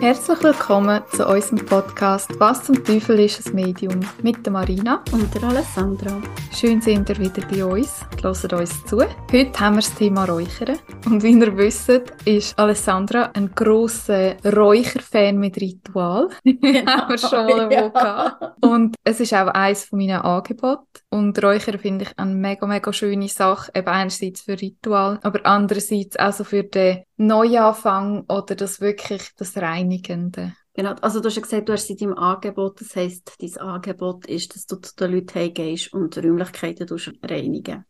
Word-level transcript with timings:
Herzlich 0.00 0.42
willkommen 0.42 1.02
zu 1.12 1.28
unserem 1.28 1.58
Podcast 1.66 2.30
Was 2.40 2.64
zum 2.64 2.82
Teufel 2.82 3.20
ist 3.20 3.46
ein 3.46 3.54
Medium 3.54 4.00
mit 4.22 4.46
der 4.46 4.50
Marina 4.50 5.04
und 5.12 5.34
der 5.34 5.42
Alessandra. 5.42 6.22
Schön 6.54 6.80
sind 6.80 7.10
ihr 7.10 7.18
wieder 7.18 7.42
bei 7.46 7.62
uns, 7.62 8.00
hört 8.22 8.54
uns 8.54 8.82
zu. 8.86 9.02
Heute 9.30 9.60
haben 9.60 9.74
wir 9.74 9.82
das 9.82 9.94
Thema 9.94 10.24
Räuchern 10.24 10.78
und 11.06 11.22
wie 11.22 11.32
ihr 11.32 11.56
wisst, 11.56 11.88
ist 12.24 12.58
Alessandra 12.58 13.30
ein 13.34 13.54
grosser 13.54 14.36
Räucherfan 14.44 15.38
mit 15.38 15.56
Ritual. 15.56 16.28
Genau, 16.44 16.92
haben 16.92 17.10
wir 17.10 17.18
schon 17.18 17.46
mal 17.46 17.72
ja. 17.72 17.88
gehabt. 17.88 18.64
Und 18.64 18.96
es 19.04 19.20
ist 19.20 19.32
auch 19.34 19.48
eines 19.48 19.84
von 19.84 19.98
meinen 19.98 20.20
Angeboten 20.20 20.86
und 21.10 21.42
Räuchern 21.42 21.78
finde 21.78 22.04
ich 22.04 22.18
eine 22.18 22.34
mega, 22.34 22.66
mega 22.66 22.92
schöne 22.92 23.28
Sache, 23.28 23.72
eben 23.74 23.88
einerseits 23.88 24.42
für 24.42 24.60
Ritual, 24.60 25.18
aber 25.22 25.44
andererseits 25.44 26.18
auch 26.18 26.32
so 26.32 26.44
für 26.44 26.64
den 26.64 27.04
Neuanfang 27.16 28.24
oder 28.28 28.54
das 28.54 28.80
wirklich 28.80 29.30
das 29.36 29.56
Reinigende. 29.56 30.54
Genau, 30.74 30.92
also 31.00 31.20
du 31.20 31.26
hast 31.26 31.36
ja 31.36 31.42
gesagt, 31.42 31.68
du 31.68 31.72
hast 31.72 31.86
sie 31.86 31.96
deinem 31.96 32.14
Angebot, 32.14 32.80
das 32.80 32.94
heisst, 32.94 33.36
dein 33.40 33.56
Angebot 33.58 34.26
ist, 34.26 34.54
dass 34.54 34.66
du 34.66 34.76
zu 34.76 34.94
den 34.96 35.12
Leuten 35.12 35.34
heimgehst 35.34 35.92
und 35.92 36.16
die 36.16 36.20
Räumlichkeiten 36.20 36.88
reinigen 37.22 37.84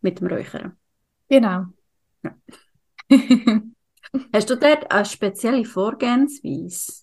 mit 0.00 0.20
dem 0.20 0.28
Räuchern. 0.28 0.76
Genau. 1.28 1.66
Ja. 2.22 2.34
hast 4.32 4.50
du 4.50 4.56
dort 4.56 4.90
eine 4.90 5.04
spezielle 5.04 5.64
Vorgehensweise? 5.64 7.02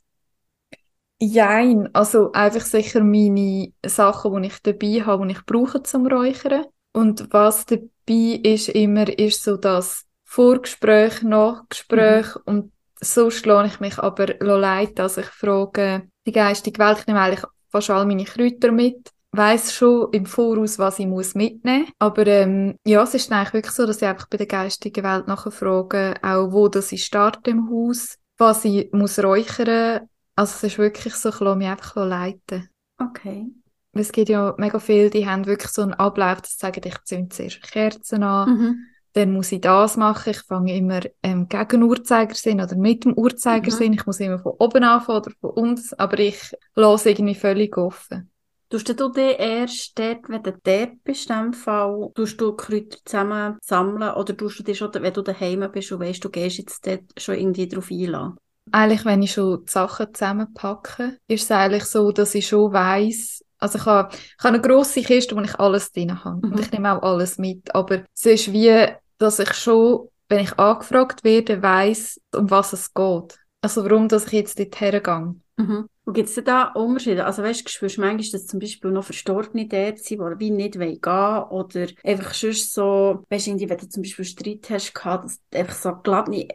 Jein, 1.22 1.94
also 1.94 2.32
einfach 2.32 2.62
sicher 2.62 3.04
meine 3.04 3.74
Sachen, 3.86 4.42
die 4.42 4.48
ich 4.48 4.60
dabei 4.62 5.04
habe, 5.06 5.28
die 5.28 5.34
ich 5.34 5.46
brauche 5.46 5.84
zum 5.84 6.08
Räuchern. 6.08 6.66
Und 6.94 7.28
was 7.32 7.66
dabei 7.66 8.40
ist 8.44 8.70
immer, 8.70 9.08
ist 9.20 9.44
so 9.44 9.58
das 9.58 10.06
Vorgespräch, 10.24 11.22
Nachgespräch 11.24 12.36
mhm. 12.36 12.42
und 12.46 12.72
so 13.02 13.30
schlage 13.32 13.68
ich 13.68 13.80
mich 13.80 13.98
aber 14.00 14.28
leid, 14.40 15.00
dass 15.00 15.18
ich 15.18 15.26
frage, 15.26 16.10
die 16.26 16.32
geistige 16.32 16.80
Welt, 16.80 17.00
ich 17.00 17.08
nehme 17.08 17.22
eigentlich 17.22 17.46
fast 17.70 17.90
all 17.90 18.06
meine 18.06 18.26
Kräuter 18.26 18.72
mit, 18.72 19.12
weiß 19.32 19.74
schon 19.74 20.12
im 20.12 20.26
Voraus, 20.26 20.80
was 20.80 21.00
ich 21.00 21.08
muss 21.08 21.36
mitnehmen 21.36 21.84
muss. 21.84 21.94
Aber 22.00 22.26
ähm, 22.28 22.76
ja, 22.86 23.04
es 23.04 23.14
ist 23.14 23.32
eigentlich 23.32 23.54
wirklich 23.54 23.74
so, 23.74 23.86
dass 23.86 24.02
ich 24.02 24.08
einfach 24.08 24.28
bei 24.28 24.38
der 24.38 24.48
geistigen 24.48 25.04
Welt 25.04 25.28
nachher 25.28 25.52
frage, 25.52 26.16
auch 26.22 26.52
wo 26.52 26.68
das 26.68 26.92
ich 26.92 27.06
starte 27.06 27.52
im 27.52 27.70
Haus, 27.70 28.18
was 28.38 28.66
ich 28.66 28.92
muss 28.92 29.20
räuchern. 29.20 30.08
Also 30.36 30.54
es 30.56 30.64
ist 30.64 30.78
wirklich 30.78 31.16
so, 31.16 31.30
ich 31.30 31.40
lasse 31.40 31.58
mich 31.58 31.68
einfach 31.68 31.96
leiten. 31.96 32.70
Okay. 32.98 33.48
Es 33.94 34.12
gibt 34.12 34.30
ja 34.30 34.56
mega 34.58 34.80
viele, 34.80 35.10
die 35.10 35.28
haben 35.28 35.46
wirklich 35.46 35.72
so 35.72 35.82
einen 35.82 35.94
Ablauf, 35.94 36.42
dass 36.42 36.54
sie 36.54 36.60
sagen, 36.60 36.82
ich 36.86 37.04
zünde 37.04 37.30
zuerst 37.30 37.62
Kerzen 37.64 38.24
an. 38.24 38.50
Mhm 38.50 38.86
dann 39.14 39.34
muss 39.34 39.52
ich 39.52 39.62
das 39.62 39.98
machen. 39.98 40.32
Ich 40.32 40.42
fange 40.42 40.76
immer 40.76 41.02
ähm, 41.24 41.48
gegen 41.48 41.84
Uhrzeigersinn 41.84 42.62
oder 42.62 42.76
mit 42.76 43.06
dem 43.06 43.14
Uhrzeigersinn. 43.14 43.90
Mhm. 43.90 43.94
Ich 43.94 44.06
muss 44.06 44.20
immer 44.20 44.40
von 44.40 44.54
oben 44.60 44.84
anfangen 44.84 45.20
oder 45.20 45.32
von 45.42 45.50
uns, 45.52 45.94
aber 45.94 46.20
ich 46.20 46.56
lasse 46.76 47.10
irgendwie 47.10 47.36
völlig 47.36 47.76
offen. 47.78 48.30
Tust 48.70 48.88
du 48.88 49.10
dich 49.10 49.40
erst 49.40 49.98
dort, 49.98 50.30
wenn 50.30 50.44
du 50.44 50.52
dort 50.52 51.04
bist, 51.04 51.30
in 51.30 51.36
dem 51.36 51.54
Fall, 51.54 52.12
tust 52.14 52.40
du 52.40 52.54
Kräuter 52.54 53.00
zusammen 53.04 53.58
sammeln 53.62 54.14
oder 54.14 54.38
tust 54.38 54.60
du 54.60 54.64
dich 54.64 54.78
schon, 54.78 54.94
wenn 54.94 55.14
du 55.14 55.24
daheim 55.24 55.68
bist 55.72 55.92
und 55.92 56.00
weißt, 56.00 56.24
du 56.24 56.30
gehst 56.30 56.60
jetzt 56.60 56.86
dort 56.86 57.02
schon 57.18 57.36
irgendwie 57.36 57.68
drauf 57.68 57.90
einladen? 57.90 58.38
Eigentlich, 58.72 59.06
wenn 59.06 59.24
ich 59.24 59.32
schon 59.32 59.66
die 59.66 59.72
Sachen 59.72 60.14
zusammenpacke, 60.14 61.18
ist 61.28 61.44
es 61.44 61.52
eigentlich 61.52 61.86
so, 61.86 62.12
dass 62.12 62.36
ich 62.36 62.48
schon 62.48 62.72
weiss, 62.72 63.44
also 63.58 63.78
ich 63.78 63.86
habe, 63.86 64.14
ich 64.14 64.44
habe 64.44 64.56
eine 64.56 64.62
grosse 64.62 65.02
Kiste, 65.02 65.36
wo 65.36 65.42
ich 65.42 65.56
alles 65.60 65.92
drin 65.92 66.24
habe. 66.24 66.46
Mhm. 66.46 66.54
Und 66.54 66.60
ich 66.60 66.72
nehme 66.72 66.96
auch 66.96 67.02
alles 67.02 67.38
mit. 67.38 67.74
Aber 67.76 68.04
es 68.16 68.26
ist 68.26 68.54
wie, 68.54 68.88
dass 69.18 69.40
ich 69.40 69.54
schon, 69.54 70.10
wenn 70.30 70.40
ich 70.40 70.58
angefragt 70.60 71.24
werde, 71.24 71.62
weiss, 71.62 72.22
um 72.34 72.50
was 72.50 72.74
es 72.74 72.94
geht. 72.94 73.40
Also 73.62 73.84
warum, 73.84 74.08
dass 74.08 74.28
ich 74.28 74.34
jetzt 74.34 74.60
dort 74.60 74.80
hergehe. 74.80 75.36
Mhm. 75.58 75.90
Und 76.10 76.16
gibt 76.16 76.28
es 76.28 76.44
da 76.44 76.70
Unterschiede? 76.70 77.24
Also 77.24 77.44
weißt 77.44 77.64
du, 77.64 77.70
spürst 77.70 77.98
du 77.98 78.02
manchmal, 78.02 78.32
dass 78.32 78.48
zum 78.48 78.60
Beispiel 78.60 78.90
noch 78.90 79.04
Verstorbene 79.04 79.68
dort 79.68 80.00
sind, 80.00 80.20
die 80.20 80.40
wie 80.40 80.50
nicht 80.50 80.74
gehen 80.74 81.00
wollen 81.04 81.44
oder 81.52 81.86
einfach 82.04 82.34
sonst 82.34 82.74
so, 82.74 83.24
weißt 83.30 83.46
du, 83.46 83.70
wenn 83.70 83.78
du 83.78 83.90
zum 83.90 84.02
Beispiel 84.02 84.26
Streit 84.26 84.68
hast 84.72 84.96
gehabt, 84.96 85.26
dass 85.26 85.40
einfach 85.54 85.76
so 85.76 85.96
glatte 86.02 86.48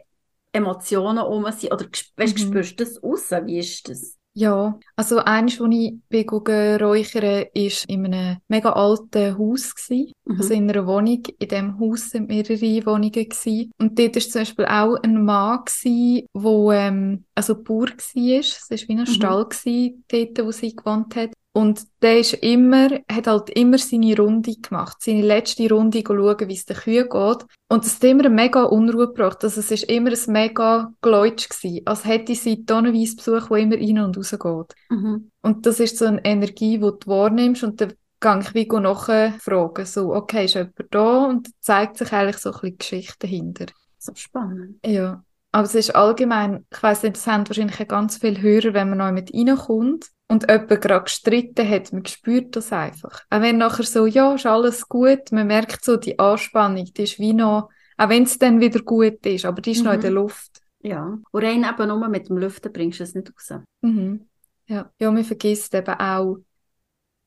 Emotionen 0.51 1.23
um 1.23 1.49
sind 1.53 1.71
oder 1.71 1.85
weißt, 2.17 2.37
mhm. 2.37 2.41
spürst 2.41 2.71
du 2.71 2.83
das 2.83 3.01
raus? 3.01 3.31
Wie 3.45 3.59
ist 3.59 3.87
das? 3.87 4.17
Ja, 4.37 4.77
also 4.97 5.19
eines, 5.19 5.61
wo 5.61 5.65
ich 5.67 5.93
bin 6.09 6.27
räuchern, 6.27 7.45
ist 7.53 7.85
in 7.85 8.05
einem 8.05 8.37
mega 8.49 8.73
alten 8.73 9.37
Haus 9.37 9.73
gewesen. 9.73 10.11
Mhm. 10.25 10.37
Also 10.37 10.53
in 10.53 10.69
einer 10.69 10.85
Wohnung. 10.85 11.23
In 11.39 11.47
dem 11.47 11.79
Haus 11.79 12.09
sind 12.09 12.27
mehrere 12.27 12.85
Wohnungen 12.85 13.11
gewesen. 13.11 13.71
Und 13.77 13.97
dort 13.97 14.17
ist 14.17 14.33
zum 14.33 14.41
Beispiel 14.41 14.65
auch 14.65 14.97
ein 15.01 15.23
Mann 15.23 15.63
gewesen, 15.63 16.27
wo, 16.33 16.69
ähm, 16.73 17.23
also 17.33 17.55
Bauer 17.55 17.87
war. 17.87 18.39
Es 18.39 18.69
war 18.69 18.77
wie 18.77 18.91
ein 18.91 18.99
mhm. 18.99 19.05
Stall 19.05 19.45
gewesen, 19.45 20.03
dort, 20.09 20.45
wo 20.45 20.51
sie 20.51 20.75
gewohnt 20.75 21.15
hat. 21.15 21.31
Und 21.55 21.87
der 22.01 22.19
ist 22.19 22.33
immer, 22.33 22.89
hat 23.09 23.27
halt 23.27 23.49
immer 23.51 23.77
seine 23.77 24.17
Runde 24.17 24.55
gemacht, 24.55 24.97
seine 24.99 25.21
letzte 25.21 25.69
Runde 25.69 26.03
schauen, 26.05 26.49
wie 26.49 26.53
es 26.53 26.65
den 26.65 26.75
Kühen 26.75 27.07
geht. 27.07 27.45
Und 27.69 27.85
das 27.85 27.95
hat 27.95 28.03
immer 28.03 28.25
eine 28.25 28.35
mega 28.35 28.63
Unruhe 28.63 29.07
gebracht. 29.07 29.41
Also 29.41 29.61
es 29.61 29.71
ist 29.71 29.85
immer 29.85 30.11
ein 30.11 30.33
mega 30.33 30.91
Geläutsch 31.01 31.47
gewesen. 31.47 31.83
Als 31.85 32.03
hätte 32.03 32.35
sie 32.35 32.65
tonnenweise 32.65 33.15
Besuch, 33.15 33.47
der 33.47 33.57
immer 33.57 33.77
rein 33.77 33.99
und 33.99 34.17
raus 34.17 34.31
geht. 34.31 34.75
Mhm. 34.89 35.31
Und 35.43 35.65
das 35.65 35.79
ist 35.79 35.97
so 35.97 36.03
eine 36.03 36.25
Energie, 36.25 36.77
die 36.77 36.79
du 36.81 36.97
wahrnimmst 37.05 37.63
und 37.63 37.79
dann 37.79 37.93
gehe 38.19 38.39
ich 38.41 38.53
wie 38.53 38.79
nachher 38.79 39.31
fragen, 39.39 39.85
so, 39.85 40.13
okay, 40.13 40.45
ist 40.45 40.55
jemand 40.55 40.73
da? 40.91 41.25
Und 41.25 41.51
zeigt 41.61 41.97
sich 41.97 42.11
eigentlich 42.11 42.37
so 42.37 42.49
ein 42.49 42.59
bisschen 42.59 42.77
Geschichte 42.79 43.15
dahinter. 43.19 43.67
So 43.97 44.13
spannend. 44.13 44.85
Ja. 44.85 45.23
Aber 45.53 45.63
es 45.63 45.75
ist 45.75 45.95
allgemein, 45.95 46.65
ich 46.69 46.83
weiss 46.83 47.01
nicht, 47.01 47.15
das 47.15 47.27
haben 47.27 47.47
wahrscheinlich 47.47 47.87
ganz 47.87 48.17
viele 48.17 48.41
Hörer, 48.41 48.73
wenn 48.73 48.89
man 48.89 48.97
neu 48.97 49.13
mit 49.13 49.33
reinkommt 49.33 50.07
und 50.27 50.49
jemand 50.49 50.81
gerade 50.81 51.03
gestritten 51.03 51.69
hat, 51.69 51.93
man 51.93 52.05
spürt 52.05 52.55
das 52.55 52.71
einfach. 52.73 53.23
Auch 53.29 53.41
wenn 53.41 53.57
nachher 53.57 53.83
so, 53.83 54.05
ja, 54.05 54.33
ist 54.33 54.45
alles 54.45 54.87
gut, 54.87 55.31
man 55.31 55.47
merkt 55.47 55.85
so 55.85 55.97
die 55.97 56.17
Anspannung, 56.17 56.85
die 56.85 57.03
ist 57.03 57.19
wie 57.19 57.33
noch, 57.33 57.69
auch 57.97 58.09
wenn 58.09 58.23
es 58.23 58.39
dann 58.39 58.59
wieder 58.59 58.81
gut 58.81 59.25
ist, 59.25 59.45
aber 59.45 59.61
die 59.61 59.71
ist 59.71 59.79
mhm. 59.79 59.85
noch 59.85 59.93
in 59.93 60.01
der 60.01 60.11
mhm. 60.11 60.15
Luft. 60.15 60.61
Ja, 60.81 61.17
und 61.31 61.43
rein 61.43 61.63
eben 61.63 61.87
nur 61.87 62.07
mit 62.09 62.29
dem 62.29 62.37
Lüften 62.37 62.71
bringst 62.71 62.99
du 62.99 63.03
es 63.03 63.15
nicht 63.15 63.29
raus. 63.29 63.61
Mhm. 63.81 64.27
Ja. 64.67 64.91
ja, 64.99 65.11
man 65.11 65.23
vergisst 65.23 65.73
eben 65.75 65.99
auch, 65.99 66.37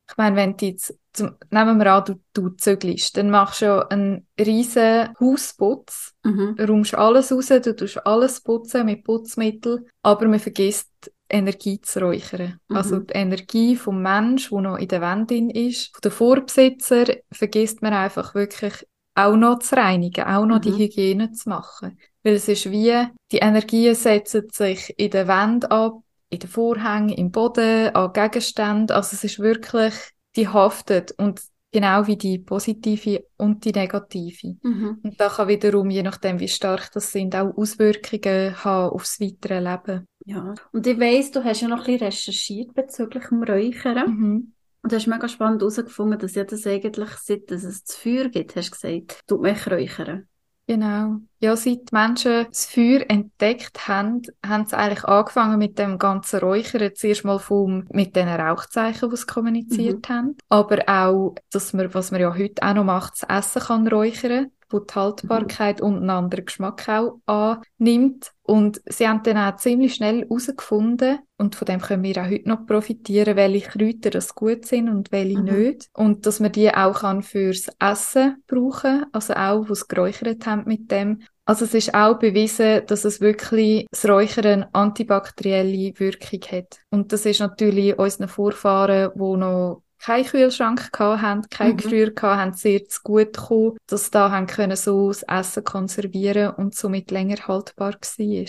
ich 0.09 0.17
meine, 0.17 0.35
wenn 0.35 0.57
du 0.57 0.65
jetzt, 0.65 0.97
zum, 1.13 1.35
nehmen 1.51 1.77
wir 1.77 1.93
an, 1.93 2.03
du, 2.05 2.21
du 2.33 2.49
zügelst, 2.49 3.15
dann 3.15 3.29
machst 3.29 3.61
du 3.61 3.65
ja 3.65 3.87
einen 3.87 4.27
riesen 4.39 5.13
Hausputz, 5.19 6.15
mhm. 6.23 6.55
räumst 6.59 6.95
alles 6.95 7.31
raus, 7.31 7.47
du 7.47 7.75
tust 7.75 8.05
alles 8.05 8.41
putzen 8.41 8.85
mit 8.85 9.03
Putzmittel, 9.03 9.85
aber 10.01 10.27
man 10.27 10.39
vergisst 10.39 10.89
Energie 11.29 11.79
zu 11.81 11.99
räuchern. 11.99 12.59
Mhm. 12.67 12.75
Also 12.75 12.99
die 12.99 13.13
Energie 13.13 13.75
vom 13.75 14.01
Mensch, 14.01 14.49
der 14.49 14.61
noch 14.61 14.77
in 14.77 14.87
der 14.87 15.01
Wand 15.01 15.31
ist, 15.31 15.91
von 15.93 16.01
den 16.01 16.11
Vorbesitzer, 16.11 17.05
vergisst 17.31 17.81
man 17.81 17.93
einfach 17.93 18.35
wirklich 18.35 18.85
auch 19.15 19.35
noch 19.35 19.59
zu 19.59 19.75
reinigen, 19.75 20.25
auch 20.25 20.45
noch 20.45 20.57
mhm. 20.57 20.61
die 20.61 20.77
Hygiene 20.77 21.31
zu 21.31 21.49
machen. 21.49 21.97
Weil 22.23 22.35
es 22.35 22.47
ist 22.47 22.71
wie, 22.71 23.07
die 23.31 23.37
Energien 23.37 23.95
setzen 23.95 24.47
sich 24.51 24.93
in 24.97 25.11
der 25.11 25.27
Wand 25.27 25.71
ab, 25.71 26.01
in 26.29 26.39
den 26.39 26.49
Vorhängen, 26.49 27.09
im 27.09 27.31
Boden, 27.31 27.93
an 27.95 28.13
Gegenständen. 28.13 28.95
Also 28.95 29.15
es 29.15 29.23
ist 29.23 29.39
wirklich, 29.39 29.93
die 30.35 30.47
haftet 30.47 31.11
und 31.17 31.41
genau 31.71 32.07
wie 32.07 32.17
die 32.17 32.39
positive 32.39 33.25
und 33.37 33.65
die 33.65 33.71
negative. 33.71 34.55
Mhm. 34.61 34.99
Und 35.03 35.19
da 35.19 35.29
kann 35.29 35.47
wiederum, 35.47 35.89
je 35.89 36.03
nachdem 36.03 36.39
wie 36.39 36.47
stark 36.47 36.91
das 36.93 37.11
sind, 37.11 37.35
auch 37.35 37.55
Auswirkungen 37.55 38.63
haben 38.63 38.91
aufs 38.91 39.19
weitere 39.19 39.59
Leben. 39.59 40.07
Ja, 40.29 40.53
und 40.71 40.85
ich 40.85 40.99
weiss, 40.99 41.31
du 41.31 41.43
hast 41.43 41.61
ja 41.61 41.67
noch 41.67 41.79
ein 41.79 41.85
bisschen 41.85 42.05
recherchiert 42.05 42.73
bezüglich 42.75 43.25
dem 43.29 43.41
Räuchern. 43.41 44.09
Mhm. 44.09 44.53
Und 44.81 44.91
du 44.91 44.95
hast 44.95 45.07
mega 45.07 45.27
spannend 45.27 45.61
herausgefunden, 45.61 46.19
dass 46.19 46.35
ja 46.35 46.43
das 46.43 46.67
eigentlich, 46.67 47.09
seit 47.09 47.49
dass 47.49 47.63
es 47.63 47.83
das 47.83 47.95
Feuer 47.95 48.29
gibt, 48.29 48.55
hast 48.55 48.69
du 48.69 48.71
gesagt, 48.71 49.27
tut 49.27 49.41
mich 49.41 49.69
räuchern. 49.69 50.27
Genau. 50.67 51.17
Ja, 51.39 51.55
seit 51.55 51.91
Menschen 51.91 52.45
das 52.47 52.67
Feuer 52.67 53.03
entdeckt 53.09 53.87
haben, 53.87 54.21
haben 54.45 54.67
sie 54.67 54.77
eigentlich 54.77 55.03
angefangen 55.03 55.57
mit 55.57 55.79
dem 55.79 55.97
ganzen 55.97 56.41
Räuchern. 56.41 56.91
Zuerst 56.93 57.25
mal 57.25 57.39
vom, 57.39 57.87
mit 57.91 58.15
den 58.15 58.27
Rauchzeichen, 58.27 59.09
die 59.09 59.17
sie 59.17 59.25
kommuniziert 59.25 60.07
mhm. 60.07 60.13
haben. 60.13 60.37
Aber 60.47 60.87
auch, 60.87 61.33
dass 61.51 61.73
man, 61.73 61.91
was 61.95 62.11
man 62.11 62.21
ja 62.21 62.35
heute 62.37 62.61
auch 62.61 62.75
noch 62.75 62.83
macht, 62.83 63.13
das 63.13 63.27
Essen 63.27 63.63
kann 63.63 63.87
räuchern 63.87 64.51
wo 64.69 64.79
die 64.79 64.93
Haltbarkeit 64.93 65.79
mhm. 65.79 65.85
und 65.85 65.97
einen 65.97 66.09
anderen 66.09 66.45
Geschmack 66.45 66.87
auch 66.87 67.19
annimmt. 67.25 68.31
Und 68.43 68.81
sie 68.85 69.07
haben 69.07 69.23
dann 69.23 69.37
auch 69.37 69.57
ziemlich 69.57 69.95
schnell 69.95 70.21
herausgefunden, 70.21 71.19
und 71.39 71.55
von 71.55 71.65
dem 71.65 71.79
können 71.79 72.03
wir 72.03 72.17
auch 72.17 72.29
heute 72.29 72.49
noch 72.49 72.65
profitieren, 72.65 73.37
welche 73.37 73.69
Kräuter 73.69 74.09
das 74.09 74.35
gut 74.35 74.65
sind 74.65 74.89
und 74.89 75.09
welche 75.13 75.39
mhm. 75.39 75.45
nicht. 75.45 75.89
Und 75.93 76.25
dass 76.25 76.41
man 76.41 76.51
die 76.51 76.73
auch 76.73 76.99
kann 76.99 77.23
fürs 77.23 77.69
Essen 77.79 78.43
brauchen, 78.45 79.05
also 79.13 79.33
auch, 79.35 79.69
wo 79.69 79.73
sie 79.73 79.85
geräuchert 79.87 80.45
haben 80.45 80.65
mit 80.65 80.91
dem. 80.91 81.21
Also 81.45 81.63
es 81.63 81.73
ist 81.73 81.93
auch 81.93 82.19
bewiesen, 82.19 82.85
dass 82.87 83.05
es 83.05 83.21
wirklich 83.21 83.87
das 83.89 84.05
Räuchern 84.07 84.45
eine 84.45 84.75
antibakterielle 84.75 85.97
Wirkung 85.97 86.41
hat. 86.51 86.79
Und 86.89 87.13
das 87.13 87.25
ist 87.25 87.39
natürlich 87.39 87.97
unseren 87.97 88.27
Vorfahren, 88.27 89.11
die 89.15 89.37
noch 89.37 89.81
keinen 89.99 90.25
Kühlschrank 90.25 90.89
hatten, 90.97 91.49
kein 91.49 91.73
mhm. 91.73 91.77
Gefrier 91.77 92.13
hatten, 92.21 92.53
sehr 92.53 92.87
zu 92.87 93.01
gut 93.03 93.33
gekommen, 93.33 93.77
dass 93.87 94.05
sie 94.05 94.11
da 94.11 94.31
haben 94.31 94.47
können, 94.47 94.75
so 94.75 95.09
das 95.09 95.23
Essen 95.23 95.63
konservieren 95.63 96.55
und 96.55 96.75
somit 96.75 97.11
länger 97.11 97.47
haltbar 97.47 97.93
war. 97.93 98.45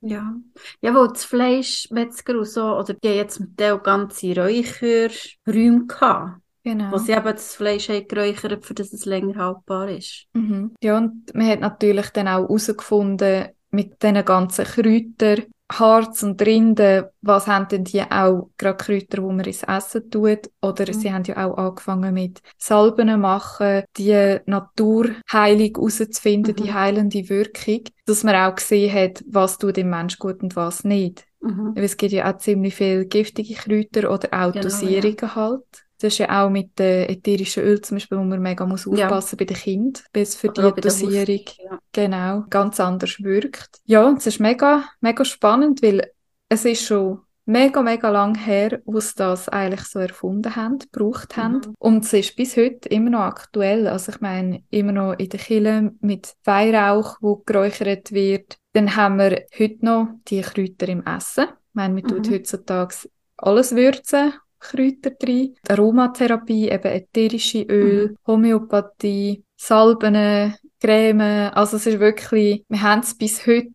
Ja, 0.00 0.34
ja, 0.82 0.94
wo 0.94 1.06
das 1.06 1.24
Fleischmetzger 1.24 2.38
und 2.38 2.44
so, 2.44 2.76
oder 2.76 2.92
die 2.92 3.08
jetzt 3.08 3.40
mit 3.40 3.58
dem 3.58 3.82
ganze 3.82 4.36
Räucherräume 4.36 5.86
gehabt. 5.86 6.40
Genau. 6.62 6.92
Wo 6.92 6.98
sie 6.98 7.12
eben 7.12 7.24
das 7.24 7.54
Fleisch 7.54 7.88
haben 7.90 8.08
geräuchert, 8.08 8.64
für 8.64 8.74
dass 8.74 8.92
es 8.92 9.04
länger 9.04 9.36
haltbar 9.36 9.88
ist. 9.90 10.26
Mhm. 10.32 10.74
Ja, 10.82 10.96
und 10.96 11.34
man 11.34 11.46
hat 11.46 11.60
natürlich 11.60 12.08
dann 12.10 12.28
auch 12.28 12.42
herausgefunden, 12.42 13.48
mit 13.70 14.02
diesen 14.02 14.24
ganzen 14.24 14.64
Kräutern, 14.64 15.44
Harz 15.72 16.22
und 16.22 16.40
Rinde, 16.42 17.12
was 17.22 17.46
haben 17.46 17.68
denn 17.68 17.84
die 17.84 18.02
auch, 18.02 18.50
gerade 18.58 18.76
Kräuter, 18.76 19.22
wo 19.22 19.32
man 19.32 19.46
ins 19.46 19.62
Essen 19.62 20.10
tut? 20.10 20.50
Oder 20.60 20.86
mhm. 20.86 20.92
sie 20.92 21.12
haben 21.12 21.24
ja 21.24 21.46
auch 21.46 21.56
angefangen 21.56 22.12
mit 22.12 22.40
Salben 22.58 23.20
machen, 23.20 23.84
die 23.96 24.38
Naturheilung 24.46 25.72
herauszufinden, 25.74 26.54
mhm. 26.56 26.62
die 26.62 26.72
heilende 26.72 27.28
Wirkung, 27.28 27.84
dass 28.06 28.24
man 28.24 28.36
auch 28.36 28.54
gesehen 28.54 28.92
hat, 28.94 29.24
was 29.26 29.58
tut 29.58 29.76
dem 29.78 29.90
Mensch 29.90 30.18
gut 30.18 30.42
und 30.42 30.54
was 30.54 30.84
nicht. 30.84 31.24
Mhm. 31.40 31.72
Es 31.76 31.96
gibt 31.96 32.12
ja 32.12 32.32
auch 32.32 32.38
ziemlich 32.38 32.74
viele 32.74 33.06
giftige 33.06 33.54
Kräuter 33.54 34.10
oder 34.10 34.28
auch 34.32 34.52
genau, 34.52 34.64
Dosierungen 34.64 35.16
ja. 35.20 35.34
halt. 35.34 35.83
Das 36.04 36.12
ist 36.12 36.18
ja 36.18 36.44
auch 36.44 36.50
mit 36.50 36.78
dem 36.78 37.08
ätherischen 37.08 37.62
Öl 37.62 37.80
zum 37.80 37.96
Beispiel, 37.96 38.18
wo 38.18 38.24
man 38.24 38.42
mega 38.42 38.66
muss 38.66 38.86
aufpassen 38.86 39.36
ja. 39.36 39.38
bei 39.38 39.44
den 39.46 39.56
Kindern, 39.56 40.02
bis 40.12 40.34
für 40.34 40.50
Oder 40.50 40.72
die 40.72 40.82
Dosierung 40.82 41.44
ja. 41.64 41.78
genau 41.92 42.44
ganz 42.50 42.78
anders 42.78 43.22
wirkt. 43.22 43.80
Ja, 43.86 44.12
es 44.14 44.26
ist 44.26 44.38
mega, 44.38 44.84
mega 45.00 45.24
spannend, 45.24 45.80
weil 45.82 46.10
es 46.50 46.66
ist 46.66 46.84
schon 46.84 47.22
mega, 47.46 47.80
mega 47.80 48.10
lang 48.10 48.34
her, 48.34 48.82
wo 48.84 49.00
sie 49.00 49.14
das 49.16 49.48
eigentlich 49.48 49.86
so 49.86 49.98
erfunden 49.98 50.54
haben, 50.54 50.78
gebraucht 50.78 51.38
haben. 51.38 51.54
Mhm. 51.54 51.74
Und 51.78 52.04
es 52.04 52.12
ist 52.12 52.36
bis 52.36 52.58
heute 52.58 52.86
immer 52.90 53.08
noch 53.08 53.20
aktuell. 53.20 53.88
Also 53.88 54.12
ich 54.12 54.20
meine, 54.20 54.62
immer 54.68 54.92
noch 54.92 55.14
in 55.14 55.30
den 55.30 55.40
Killen 55.40 55.98
mit 56.02 56.34
Weihrauch, 56.44 57.16
wo 57.22 57.36
geräuchert 57.36 58.12
wird. 58.12 58.58
Dann 58.74 58.94
haben 58.94 59.16
wir 59.16 59.46
heute 59.58 59.82
noch 59.82 60.08
die 60.28 60.42
Kräuter 60.42 60.86
im 60.86 61.02
Essen. 61.06 61.44
Ich 61.44 61.74
meine, 61.74 61.94
man 61.94 62.02
mhm. 62.02 62.08
tut 62.08 62.30
heutzutage 62.30 62.94
alles 63.38 63.74
würzen 63.74 64.34
Kräuter 64.64 65.10
drin. 65.10 65.54
Aromatherapie, 65.68 66.70
eben 66.70 66.92
ätherische 66.92 67.62
Öl, 67.62 68.08
mhm. 68.08 68.16
Homöopathie, 68.26 69.44
Salben, 69.56 70.54
Creme. 70.80 71.50
Also 71.54 71.76
es 71.76 71.86
ist 71.86 72.00
wirklich, 72.00 72.64
wir 72.68 72.82
haben 72.82 73.00
es 73.00 73.16
bis 73.16 73.46
heute 73.46 73.72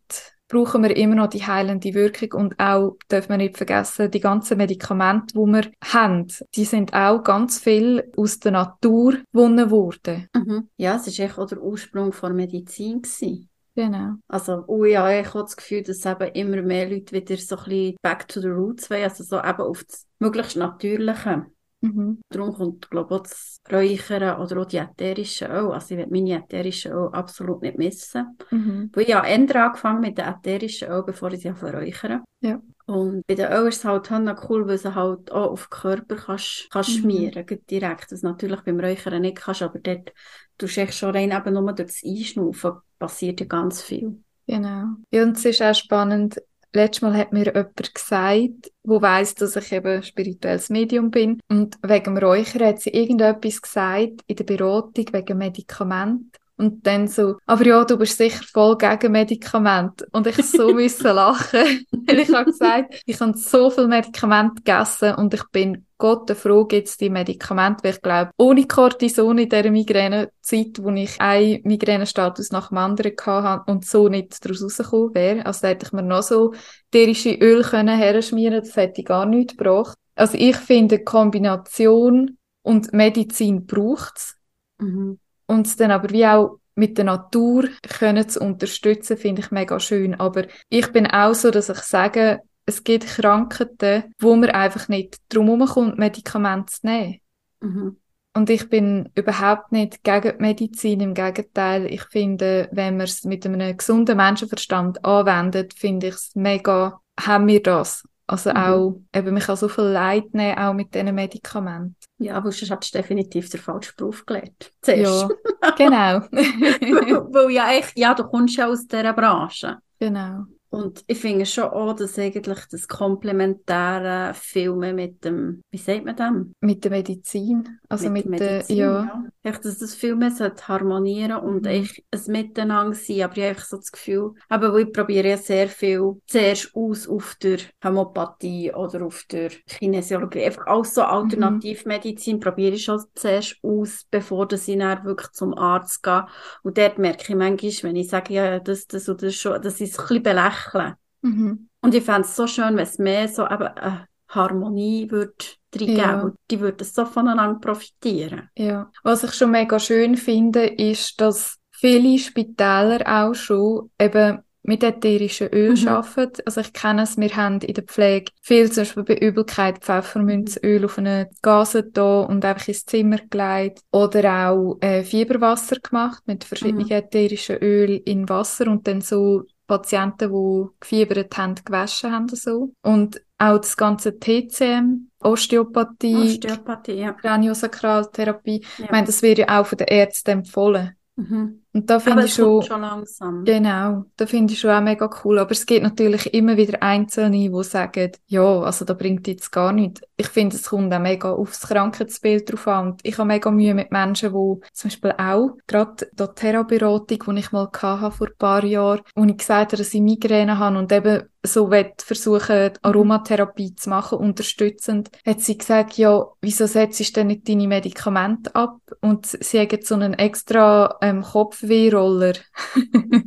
brauchen 0.49 0.81
wir 0.81 0.97
immer 0.97 1.15
noch 1.15 1.27
die 1.27 1.45
heilende 1.45 1.93
Wirkung 1.93 2.33
und 2.33 2.59
auch, 2.59 2.97
darf 3.07 3.29
man 3.29 3.37
nicht 3.37 3.55
vergessen, 3.55 4.09
die 4.09 4.19
ganzen 4.19 4.57
Medikamente, 4.57 5.35
die 5.35 5.45
wir 5.45 5.71
haben, 5.83 6.27
die 6.55 6.65
sind 6.65 6.93
auch 6.93 7.23
ganz 7.23 7.59
viel 7.59 8.11
aus 8.17 8.39
der 8.39 8.53
Natur 8.53 9.19
gewonnen 9.31 9.69
worden. 9.69 10.27
Mhm. 10.35 10.69
Ja, 10.75 10.95
es 10.95 11.05
war 11.05 11.25
echt 11.25 11.37
auch 11.37 11.47
der 11.47 11.61
Ursprung 11.61 12.11
von 12.11 12.35
Medizin. 12.35 13.03
Gewesen. 13.03 13.47
Genau. 13.79 14.15
Also, 14.27 14.65
oh 14.67 14.83
ja, 14.83 15.09
ich 15.21 15.27
habe 15.27 15.43
das 15.43 15.55
Gefühl, 15.55 15.83
dass 15.83 16.05
eben 16.05 16.27
immer 16.33 16.61
mehr 16.61 16.89
Leute 16.89 17.15
wieder 17.15 17.37
so 17.37 17.55
ein 17.55 17.63
bisschen 17.63 17.95
back 18.01 18.27
to 18.27 18.41
the 18.41 18.49
roots 18.49 18.89
wollen, 18.89 19.03
also 19.03 19.23
so 19.23 19.37
eben 19.37 19.61
auf 19.61 19.85
das 19.85 20.05
möglichst 20.19 20.57
Natürliche. 20.57 21.45
Mhm. 21.79 22.19
Darum 22.27 22.53
kommt, 22.53 22.89
glaube 22.89 23.15
ich, 23.15 23.19
auch 23.21 23.23
das 23.23 23.61
Räuchern 23.71 24.41
oder 24.41 24.59
auch 24.59 24.65
die 24.65 24.79
ätherischen 24.79 25.49
Öl. 25.49 25.71
Also 25.71 25.95
ich 25.95 26.01
will 26.01 26.07
meine 26.09 26.43
ätherischen 26.43 26.91
Öl 26.91 27.07
absolut 27.13 27.61
nicht 27.61 27.77
missen. 27.77 28.37
Mhm. 28.51 28.89
Weil 28.91 29.03
ich 29.03 29.15
habe 29.15 29.27
eher 29.29 29.65
angefangen 29.65 30.01
mit 30.01 30.17
den 30.17 30.25
ätherischen 30.25 30.89
Öl, 30.89 31.03
bevor 31.03 31.31
ich 31.31 31.39
sie 31.39 31.47
räuchern. 31.47 32.25
Ja. 32.41 32.61
Und 32.89 33.25
bei 33.27 33.35
den 33.35 33.51
Öl 33.51 33.67
ist 33.67 33.77
es 33.77 33.85
halt 33.85 34.09
cool, 34.49 34.67
weil 34.67 34.79
du 34.79 34.95
halt 34.95 35.31
auch 35.31 35.51
auf 35.51 35.67
den 35.67 35.69
Körper 35.69 36.15
kannst, 36.15 36.67
kannst 36.71 36.89
mhm. 36.89 37.01
schmieren 37.01 37.45
direkt. 37.69 38.11
Das 38.11 38.23
natürlich 38.23 38.61
beim 38.61 38.79
Räuchern 38.79 39.21
nicht 39.21 39.37
kannst, 39.37 39.61
aber 39.61 39.77
dort 39.77 40.11
tust 40.57 40.77
du 40.77 40.91
schon 40.91 41.15
rein 41.15 41.31
eben 41.31 41.53
nur 41.53 41.73
durch 41.73 41.87
das 41.87 42.03
Einschnaufen 42.03 42.73
passiert 42.97 43.41
ja 43.41 43.45
ganz 43.45 43.83
viel. 43.83 44.23
Genau. 44.47 44.85
Ja, 45.11 45.23
und 45.23 45.37
es 45.37 45.45
ist 45.45 45.61
auch 45.61 45.75
spannend, 45.75 46.41
Letztes 46.71 47.01
Mal 47.01 47.17
hat 47.17 47.33
mir 47.33 47.45
jemand 47.45 47.95
gesagt, 47.95 48.71
wo 48.83 49.01
weiss, 49.01 49.33
dass 49.33 49.55
ich 49.55 49.71
eben 49.71 50.03
spirituelles 50.03 50.69
Medium 50.69 51.09
bin. 51.09 51.39
Und 51.49 51.77
wegen 51.81 52.15
dem 52.15 52.17
Räuchern 52.17 52.67
hat 52.67 52.79
sie 52.79 52.91
irgendetwas 52.91 53.59
gesagt 53.59 54.21
in 54.27 54.35
der 54.35 54.43
Beratung 54.43 55.05
wegen 55.11 55.37
Medikament. 55.39 56.37
Und 56.59 56.85
dann 56.85 57.07
so, 57.07 57.37
aber 57.45 57.65
ja, 57.65 57.85
du 57.85 57.95
bist 57.97 58.17
sicher 58.17 58.43
voll 58.51 58.77
gegen 58.77 59.13
Medikamente. 59.13 60.05
Und 60.11 60.27
ich 60.27 60.35
so 60.45 60.73
müssen 60.73 61.15
lachen, 61.15 61.85
weil 62.05 62.19
ich 62.19 62.33
habe 62.33 62.51
gesagt, 62.51 63.01
ich 63.05 63.21
habe 63.21 63.37
so 63.37 63.69
viel 63.69 63.87
Medikamente 63.87 64.55
gegessen 64.55 65.15
und 65.15 65.33
ich 65.33 65.43
bin 65.53 65.85
Gott 65.97 66.31
froh 66.31 66.65
gibt 66.65 66.87
es 66.89 66.97
die 66.97 67.09
Medikamente, 67.09 67.83
weil 67.83 67.91
ich 67.91 68.01
glaube, 68.01 68.31
ohne 68.37 68.67
Cortison 68.67 69.37
in 69.37 69.49
dieser 69.49 69.71
Migränezeit, 69.71 70.81
wo 70.81 70.89
ich 70.91 71.19
einen 71.19 71.61
Migränestatus 71.63 72.51
nach 72.51 72.69
dem 72.69 72.77
anderen 72.77 73.13
hatte 73.25 73.71
und 73.71 73.85
so 73.85 74.09
nicht 74.09 74.43
daraus 74.43 74.63
rausgekommen 74.63 75.13
wäre, 75.13 75.45
also 75.45 75.67
hätte 75.67 75.85
ich 75.85 75.93
mir 75.93 76.01
noch 76.01 76.23
so 76.23 76.53
tierische 76.91 77.35
Öl 77.35 77.63
können 77.63 77.97
herschmieren, 77.97 78.61
das 78.61 78.75
hätte 78.75 79.01
ich 79.01 79.07
gar 79.07 79.25
nicht 79.25 79.57
gebracht. 79.57 79.97
Also 80.15 80.37
ich 80.37 80.57
finde, 80.57 81.03
Kombination 81.03 82.37
und 82.63 82.91
Medizin 82.91 83.65
braucht's. 83.65 84.37
Mhm. 84.77 85.19
Und 85.49 85.65
es 85.65 85.77
dann 85.77 85.89
aber 85.89 86.11
wie 86.11 86.27
auch 86.27 86.59
mit 86.75 86.99
der 86.99 87.05
Natur 87.05 87.67
können 87.81 88.29
zu 88.29 88.39
unterstützen, 88.39 89.17
finde 89.17 89.41
ich 89.41 89.49
mega 89.49 89.79
schön. 89.79 90.13
Aber 90.13 90.45
ich 90.69 90.91
bin 90.91 91.07
auch 91.07 91.33
so, 91.33 91.49
dass 91.49 91.69
ich 91.69 91.79
sage, 91.79 92.41
es 92.67 92.83
gibt 92.83 93.07
Krankheiten, 93.07 94.13
wo 94.19 94.35
man 94.35 94.51
einfach 94.51 94.87
nicht 94.89 95.17
drum 95.27 95.47
herumkommt, 95.47 95.97
Medikamente 95.97 96.71
zu 96.71 96.85
nehmen. 96.85 97.19
Mhm. 97.61 97.97
Und 98.35 98.49
ich 98.51 98.69
bin 98.69 99.09
überhaupt 99.15 99.71
nicht 99.71 100.03
gegen 100.03 100.37
die 100.37 100.41
Medizin. 100.41 101.01
Im 101.01 101.13
Gegenteil, 101.15 101.87
ich 101.87 102.03
finde, 102.03 102.69
wenn 102.71 102.97
man 102.97 103.05
es 103.05 103.23
mit 103.23 103.43
einem 103.43 103.75
gesunden 103.75 104.15
Menschenverstand 104.15 105.03
anwendet, 105.03 105.73
finde 105.73 106.09
ich 106.09 106.13
es 106.13 106.35
mega, 106.35 107.01
haben 107.19 107.47
wir 107.47 107.63
das. 107.63 108.03
Also 108.27 108.51
mhm. 108.51 108.57
auch, 108.57 109.01
eben, 109.15 109.33
man 109.33 109.41
kann 109.41 109.55
so 109.55 109.67
viel 109.67 109.85
Leid 109.85 110.31
nehmen, 110.35 110.59
auch 110.59 110.73
mit 110.75 110.93
diesen 110.93 111.15
Medikamenten. 111.15 111.95
Ja, 112.19 112.35
aber 112.35 112.51
sonst 112.51 112.69
hast 112.69 112.93
du 112.93 112.97
definitiv 112.97 113.49
den 113.49 113.61
falschen 113.61 113.93
Beruf 113.95 114.25
gelernt. 114.25 114.71
Zuerst. 114.81 115.29
Ja, 115.63 115.71
genau. 115.71 116.19
weil 116.31 117.51
ja, 117.51 117.71
echt, 117.71 117.97
ja, 117.97 118.13
du 118.13 118.23
kommst 118.25 118.57
ja 118.57 118.67
aus 118.67 118.85
dieser 118.85 119.13
Branche. 119.13 119.77
Genau. 119.99 120.45
Und 120.71 121.03
ich 121.07 121.17
finde 121.17 121.47
schon 121.47 121.63
auch, 121.65 121.93
dass 121.93 122.19
eigentlich 122.19 122.59
das 122.71 122.87
komplementäre 122.87 124.33
Filmen 124.35 124.95
mit 124.95 125.25
dem, 125.25 125.63
wie 125.71 125.77
sagt 125.77 126.05
man 126.05 126.15
dem? 126.15 126.53
Mit 126.59 126.83
der 126.83 126.91
Medizin. 126.91 127.79
Also 127.89 128.09
mit, 128.11 128.27
mit 128.27 128.39
der, 128.39 128.51
Medizin, 128.51 128.77
ja. 128.77 129.03
ja. 129.03 129.23
Echt, 129.41 129.65
dass 129.65 129.79
das 129.79 129.99
sollte 129.99 130.67
harmonieren 130.67 131.37
und 131.37 131.63
mhm. 131.63 131.69
echt 131.69 132.03
ein 132.11 132.21
Miteinander 132.27 132.93
sein. 132.93 133.23
Aber 133.23 133.37
ich 133.37 133.49
habe 133.49 133.59
so 133.59 133.77
das 133.77 133.91
Gefühl, 133.91 134.33
aber 134.47 134.77
ich 134.77 134.93
probiere 134.93 135.29
ja 135.29 135.37
sehr 135.37 135.67
viel 135.69 136.17
zuerst 136.27 136.75
aus 136.75 137.07
auf 137.07 137.35
der 137.41 137.57
Hämopathie 137.81 138.71
oder 138.71 139.03
auf 139.05 139.25
der 139.31 139.49
Kinesiologie. 139.49 140.43
Einfach 140.43 140.67
alles 140.67 140.93
so 140.93 141.01
Alternativmedizin 141.01 142.35
mhm. 142.35 142.41
probiere 142.41 142.75
ich 142.75 142.83
schon 142.83 143.03
zuerst 143.15 143.57
aus, 143.63 144.05
bevor 144.11 144.47
dass 144.47 144.67
ich 144.67 144.77
dann 144.77 145.03
wirklich 145.03 145.31
zum 145.31 145.57
Arzt 145.57 146.03
gehe. 146.03 146.27
Und 146.61 146.77
dort 146.77 146.99
merke 146.99 147.23
ich 147.23 147.35
manchmal, 147.35 147.89
wenn 147.89 147.95
ich 147.95 148.09
sage, 148.09 148.35
ja, 148.35 148.59
das, 148.59 148.85
das 148.85 149.09
oder 149.09 149.27
das 149.27 149.35
schon, 149.35 149.59
das 149.59 149.81
ist 149.81 149.97
ein 149.99 150.07
bisschen 150.07 150.23
belächelt 150.23 150.58
lächeln. 150.73 150.95
Mhm. 151.21 151.69
Und 151.81 151.95
ich 151.95 152.03
fände 152.03 152.21
es 152.21 152.35
so 152.35 152.47
schön, 152.47 152.75
wenn 152.75 152.79
es 152.79 152.97
mehr 152.97 153.27
so 153.27 153.45
eben 153.45 153.67
eine 153.67 154.07
Harmonie 154.29 155.09
würde 155.09 155.33
ja. 155.75 156.21
und 156.21 156.35
die 156.51 156.59
würden 156.59 156.85
so 156.85 157.05
voneinander 157.05 157.59
profitieren. 157.59 158.49
Ja. 158.57 158.91
Was 159.03 159.23
ich 159.23 159.33
schon 159.33 159.51
mega 159.51 159.79
schön 159.79 160.17
finde, 160.17 160.65
ist, 160.65 161.19
dass 161.19 161.57
viele 161.71 162.17
Spitäler 162.19 163.01
auch 163.07 163.33
schon 163.33 163.89
eben 163.99 164.39
mit 164.61 164.83
ätherischen 164.83 165.47
Öl 165.47 165.75
mhm. 165.75 165.87
arbeiten. 165.87 166.41
Also 166.45 166.61
ich 166.61 166.73
kenne 166.73 167.03
es, 167.03 167.17
wir 167.17 167.35
haben 167.35 167.59
in 167.61 167.73
der 167.73 167.83
Pflege 167.85 168.31
viel 168.41 168.71
zum 168.71 168.83
Beispiel 168.83 169.03
bei 169.03 169.17
Übelkeit 169.17 169.79
Pfefferminzöl 169.79 170.85
auf 170.85 170.97
eine 170.97 171.29
Gase 171.41 171.83
da 171.83 172.21
und 172.21 172.43
einfach 172.45 172.67
ins 172.67 172.85
Zimmer 172.85 173.17
gelegt. 173.29 173.79
Oder 173.91 174.51
auch 174.51 174.77
äh, 174.81 175.03
Fieberwasser 175.03 175.77
gemacht 175.77 176.21
mit 176.27 176.43
verschiedenen 176.43 176.85
mhm. 176.85 176.91
ätherischen 176.91 177.57
Öl 177.57 178.01
in 178.05 178.27
Wasser 178.29 178.67
und 178.67 178.87
dann 178.87 179.01
so 179.01 179.43
Patienten, 179.69 180.31
die 180.31 180.79
gefiebert 180.79 181.37
haben, 181.37 181.55
gewaschen 181.63 182.11
haben. 182.11 182.27
So. 182.27 182.73
Und 182.81 183.21
auch 183.37 183.59
das 183.59 183.77
ganze 183.77 184.19
TCM, 184.19 185.09
Osteopathie, 185.21 186.15
Osteopathie 186.15 186.93
ja. 186.93 187.13
Kraniosakraltherapie, 187.13 188.65
ja. 188.77 188.85
ich 188.85 188.91
meine, 188.91 189.05
das 189.05 189.21
wird 189.21 189.37
ja 189.37 189.59
auch 189.61 189.65
von 189.65 189.77
den 189.77 189.87
Ärzten 189.87 190.31
empfohlen. 190.31 190.95
Mhm. 191.15 191.61
Und 191.71 191.89
da 191.89 191.99
finde 191.99 192.25
ich 192.25 192.33
schon, 192.33 192.63
schon 192.63 192.81
langsam. 192.81 193.45
Genau, 193.45 194.05
da 194.17 194.25
finde 194.25 194.53
ich 194.53 194.59
schon 194.59 194.71
auch 194.71 194.81
mega 194.81 195.09
cool. 195.23 195.37
Aber 195.37 195.51
es 195.51 195.65
gibt 195.67 195.83
natürlich 195.83 196.33
immer 196.33 196.57
wieder 196.57 196.81
Einzelne, 196.81 197.37
die 197.37 197.63
sagen, 197.63 198.11
ja, 198.25 198.61
also 198.61 198.85
da 198.85 198.93
bringt 198.93 199.27
jetzt 199.27 199.51
gar 199.51 199.71
nichts. 199.71 200.01
Ich 200.17 200.27
finde, 200.27 200.55
es 200.55 200.69
kommt 200.69 200.91
auch 200.93 200.99
mega 200.99 201.31
aufs 201.31 201.67
Krankheitsbild 201.67 202.51
drauf 202.51 202.67
an. 202.67 202.87
Und 202.87 203.01
ich 203.03 203.17
habe 203.19 203.27
mega 203.27 203.51
Mühe 203.51 203.75
mit 203.75 203.91
Menschen, 203.91 204.29
die 204.29 204.67
zum 204.73 204.89
Beispiel 204.89 205.13
auch, 205.17 205.57
gerade 205.67 206.07
die 206.11 206.25
Theraberatung, 206.35 207.35
die 207.35 207.39
ich 207.39 207.51
mal 207.51 207.69
hatte 207.71 208.11
vor 208.17 208.27
ein 208.27 208.37
paar 208.39 208.63
Jahren, 208.63 209.01
wo 209.15 209.23
ich 209.25 209.37
gesagt 209.37 209.73
habe, 209.73 209.77
dass 209.77 209.93
ich 209.93 210.01
Migräne 210.01 210.57
habe 210.57 210.77
und 210.77 210.91
eben 210.91 211.23
so 211.43 211.71
versuchen, 211.97 212.63
mhm. 212.63 212.71
Aromatherapie 212.81 213.75
zu 213.75 213.89
machen, 213.89 214.17
unterstützend, 214.17 215.09
hat 215.25 215.41
sie 215.41 215.57
gesagt, 215.57 215.97
ja, 215.97 216.25
wieso 216.41 216.65
setzt 216.65 216.99
du 216.99 217.13
denn 217.13 217.27
nicht 217.27 217.47
deine 217.47 217.67
Medikamente 217.67 218.53
ab? 218.55 218.79
Und 219.01 219.25
sie 219.25 219.59
hat 219.59 219.83
so 219.85 219.95
einen 219.95 220.13
extra 220.13 220.97
ähm, 221.01 221.23
Kopfwehroller. 221.59 222.33